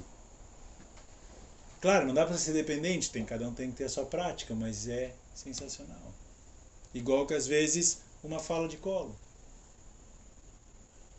Claro, 1.81 2.07
não 2.07 2.15
dá 2.15 2.27
para 2.27 2.37
ser 2.37 2.53
dependente, 2.53 3.11
tem, 3.11 3.25
cada 3.25 3.49
um 3.49 3.55
tem 3.55 3.71
que 3.71 3.77
ter 3.77 3.85
a 3.85 3.89
sua 3.89 4.05
prática, 4.05 4.55
mas 4.55 4.89
é 4.89 5.15
sensacional. 5.35 6.13
Igual 6.93 7.27
que 7.27 7.35
às 7.35 7.47
vezes 7.47 7.99
uma 8.25 8.41
fala 8.41 8.67
de 8.67 8.77
colo. 8.77 9.15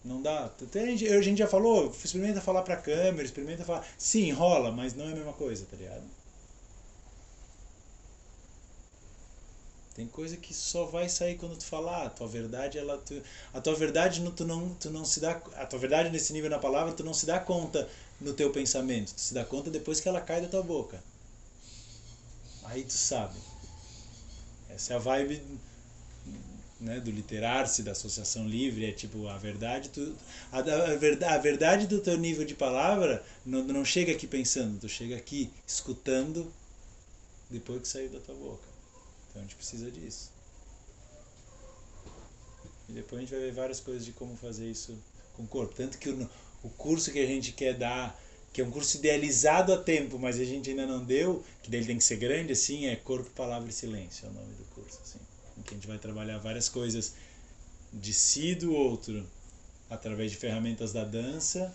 Não 0.04 0.22
dá. 0.22 0.50
A 0.50 1.22
gente 1.22 1.38
já 1.38 1.48
falou, 1.48 1.90
experimenta 1.92 2.40
falar 2.40 2.62
pra 2.64 2.78
câmera, 2.78 3.24
experimenta 3.24 3.66
falar. 3.66 3.86
Sim, 3.98 4.32
rola, 4.32 4.72
mas 4.72 4.94
não 4.94 5.06
é 5.06 5.12
a 5.12 5.16
mesma 5.16 5.34
coisa, 5.34 5.66
tá 5.70 5.76
ligado? 5.76 6.04
Tem 9.94 10.08
coisa 10.08 10.38
que 10.38 10.54
só 10.54 10.86
vai 10.86 11.10
sair 11.10 11.36
quando 11.36 11.58
tu 11.58 11.66
falar. 11.66 12.06
A 12.06 12.10
tua 12.10 12.28
verdade, 12.28 12.78
ela. 12.78 12.98
Tu, 13.00 13.22
a 13.54 13.60
tua 13.60 13.76
verdade, 13.76 14.24
tu 14.32 14.46
não, 14.46 14.74
tu 14.76 14.90
não 14.90 15.04
se 15.04 15.20
dá. 15.20 15.32
A 15.58 15.66
tua 15.66 15.78
verdade 15.78 16.10
nesse 16.10 16.32
nível 16.32 16.50
na 16.50 16.60
palavra, 16.60 16.94
tu 16.94 17.04
não 17.04 17.14
se 17.14 17.26
dá 17.26 17.38
conta 17.38 17.90
no 18.22 18.34
teu 18.34 18.50
pensamento. 18.50 19.14
Tu 19.14 19.20
se 19.20 19.34
dá 19.34 19.44
conta 19.44 19.70
depois 19.70 20.00
que 20.00 20.08
ela 20.08 20.22
cai 20.22 20.42
da 20.42 20.48
tua 20.48 20.64
boca. 20.64 21.04
Aí 22.64 22.84
tu 22.84 22.94
sabe. 22.94 23.38
Essa 24.70 24.94
é 24.94 24.96
a 24.96 25.00
vibe 25.00 25.44
né, 26.80 27.00
do 27.00 27.12
literar-se, 27.12 27.84
da 27.84 27.92
associação 27.92 28.48
livre, 28.48 28.86
é 28.86 28.92
tipo 28.92 29.28
a 29.28 29.38
verdade, 29.38 29.90
tu, 29.90 30.16
a, 30.52 30.60
a, 30.60 30.96
verdade, 30.96 31.34
a 31.34 31.38
verdade 31.38 31.88
do 31.88 32.00
teu 32.00 32.18
nível 32.18 32.46
de 32.46 32.56
palavra 32.56 33.24
não, 33.46 33.64
não 33.66 33.84
chega 33.84 34.14
aqui 34.14 34.26
pensando, 34.26 34.80
tu 34.80 34.88
chega 34.88 35.16
aqui 35.16 35.52
escutando 35.68 36.52
depois 37.50 37.82
que 37.82 37.88
saiu 37.88 38.10
da 38.10 38.20
tua 38.20 38.36
boca. 38.36 38.64
Então 39.30 39.42
a 39.42 39.46
gente 39.46 39.56
precisa 39.56 39.92
disso. 39.92 40.32
E 42.88 42.94
depois 42.94 43.20
a 43.20 43.22
gente 43.22 43.32
vai 43.32 43.42
ver 43.42 43.52
várias 43.52 43.80
coisas 43.80 44.06
de 44.06 44.12
como 44.14 44.36
fazer 44.38 44.70
isso 44.70 44.98
com 45.34 45.44
o 45.44 45.48
corpo. 45.48 45.76
Tanto 45.76 45.98
que 45.98 46.10
o, 46.10 46.30
o 46.64 46.70
curso 46.70 47.12
que 47.12 47.20
a 47.20 47.26
gente 47.26 47.52
quer 47.52 47.74
dar, 47.74 48.20
que 48.54 48.62
é 48.62 48.64
um 48.64 48.72
curso 48.72 48.98
idealizado 48.98 49.74
a 49.74 49.78
tempo, 49.78 50.18
mas 50.18 50.40
a 50.40 50.46
gente 50.46 50.70
ainda 50.70 50.88
não 50.88 51.04
deu, 51.04 51.44
que 51.62 51.70
dele 51.70 51.86
tem 51.86 51.98
que 51.98 52.04
ser 52.04 52.18
grande 52.18 52.54
assim, 52.54 52.88
é 52.88 52.96
Corpo, 52.96 53.30
Palavra 53.32 53.70
e 53.70 53.74
Silêncio, 53.74 54.26
é 54.26 54.30
o 54.30 54.34
nome 54.34 54.54
do 54.54 54.64
curso. 54.74 55.00
Assim 55.04 55.29
que 55.70 55.76
a 55.76 55.78
gente 55.78 55.88
vai 55.88 56.00
trabalhar 56.00 56.40
várias 56.40 56.68
coisas 56.68 57.14
de 57.94 58.14
si 58.14 58.56
do 58.56 58.74
outro 58.74 59.24
através 59.90 60.32
de 60.32 60.38
ferramentas 60.38 60.92
da 60.92 61.04
dança, 61.04 61.72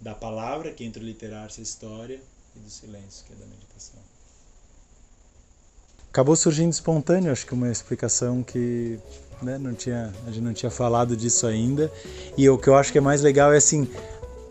da 0.00 0.14
palavra, 0.14 0.70
que 0.72 0.84
entra 0.84 1.02
o 1.02 1.04
literar-se 1.04 1.60
a 1.60 1.62
história, 1.62 2.20
e 2.54 2.58
do 2.58 2.70
silêncio, 2.70 3.24
que 3.26 3.32
é 3.32 3.36
da 3.36 3.46
meditação. 3.46 4.00
Acabou 6.10 6.36
surgindo 6.36 6.72
espontâneo, 6.72 7.30
acho 7.32 7.46
que 7.46 7.52
uma 7.52 7.70
explicação 7.70 8.42
que 8.42 8.98
né, 9.42 9.58
não 9.58 9.74
tinha, 9.74 10.12
a 10.26 10.30
gente 10.30 10.42
não 10.42 10.54
tinha 10.54 10.70
falado 10.70 11.16
disso 11.16 11.46
ainda. 11.46 11.92
E 12.36 12.48
o 12.48 12.58
que 12.58 12.68
eu 12.68 12.76
acho 12.76 12.90
que 12.90 12.98
é 12.98 13.00
mais 13.00 13.22
legal 13.22 13.52
é 13.52 13.58
assim, 13.58 13.88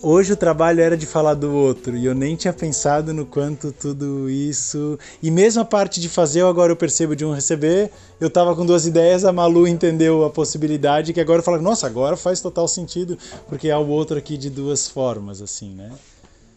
hoje 0.02 0.34
o 0.34 0.38
trabalho 0.38 0.82
era 0.82 0.98
de 0.98 1.06
falar 1.06 1.34
do 1.34 1.54
outro 1.54 1.96
e 1.96 2.06
eu 2.06 2.14
nem 2.14 2.36
tinha 2.36 2.54
pensado 2.54 3.14
no 3.14 3.26
quanto 3.26 3.72
tudo 3.72 4.30
isso 4.30 4.98
e 5.22 5.32
mesmo 5.32 5.62
a 5.62 5.66
parte 5.66 6.00
de 6.00 6.10
fazer 6.10 6.44
agora 6.44 6.72
eu 6.72 6.76
percebo 6.76 7.16
de 7.16 7.26
um 7.26 7.34
receber 7.34 7.92
eu 8.20 8.30
tava 8.30 8.56
com 8.56 8.66
duas 8.66 8.86
ideias 8.86 9.26
a 9.26 9.32
Malu 9.32 9.68
entendeu 9.68 10.26
a 10.26 10.30
possibilidade 10.30 11.14
que 11.14 11.22
agora 11.22 11.44
eu 11.46 11.62
nossa 11.62 11.88
agora 11.88 12.16
faz 12.18 12.42
total 12.42 12.68
sentido 12.68 13.18
porque 13.48 13.70
há 13.70 13.80
o 13.80 13.88
outro 13.88 14.18
aqui 14.18 14.38
de 14.38 14.50
duas 14.50 14.88
formas 14.88 15.42
assim 15.42 15.74
né? 15.74 15.92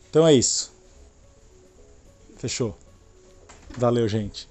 Então 0.09 0.27
é 0.27 0.35
isso. 0.35 0.73
Fechou. 2.37 2.77
Valeu 3.79 4.09
gente 4.09 4.49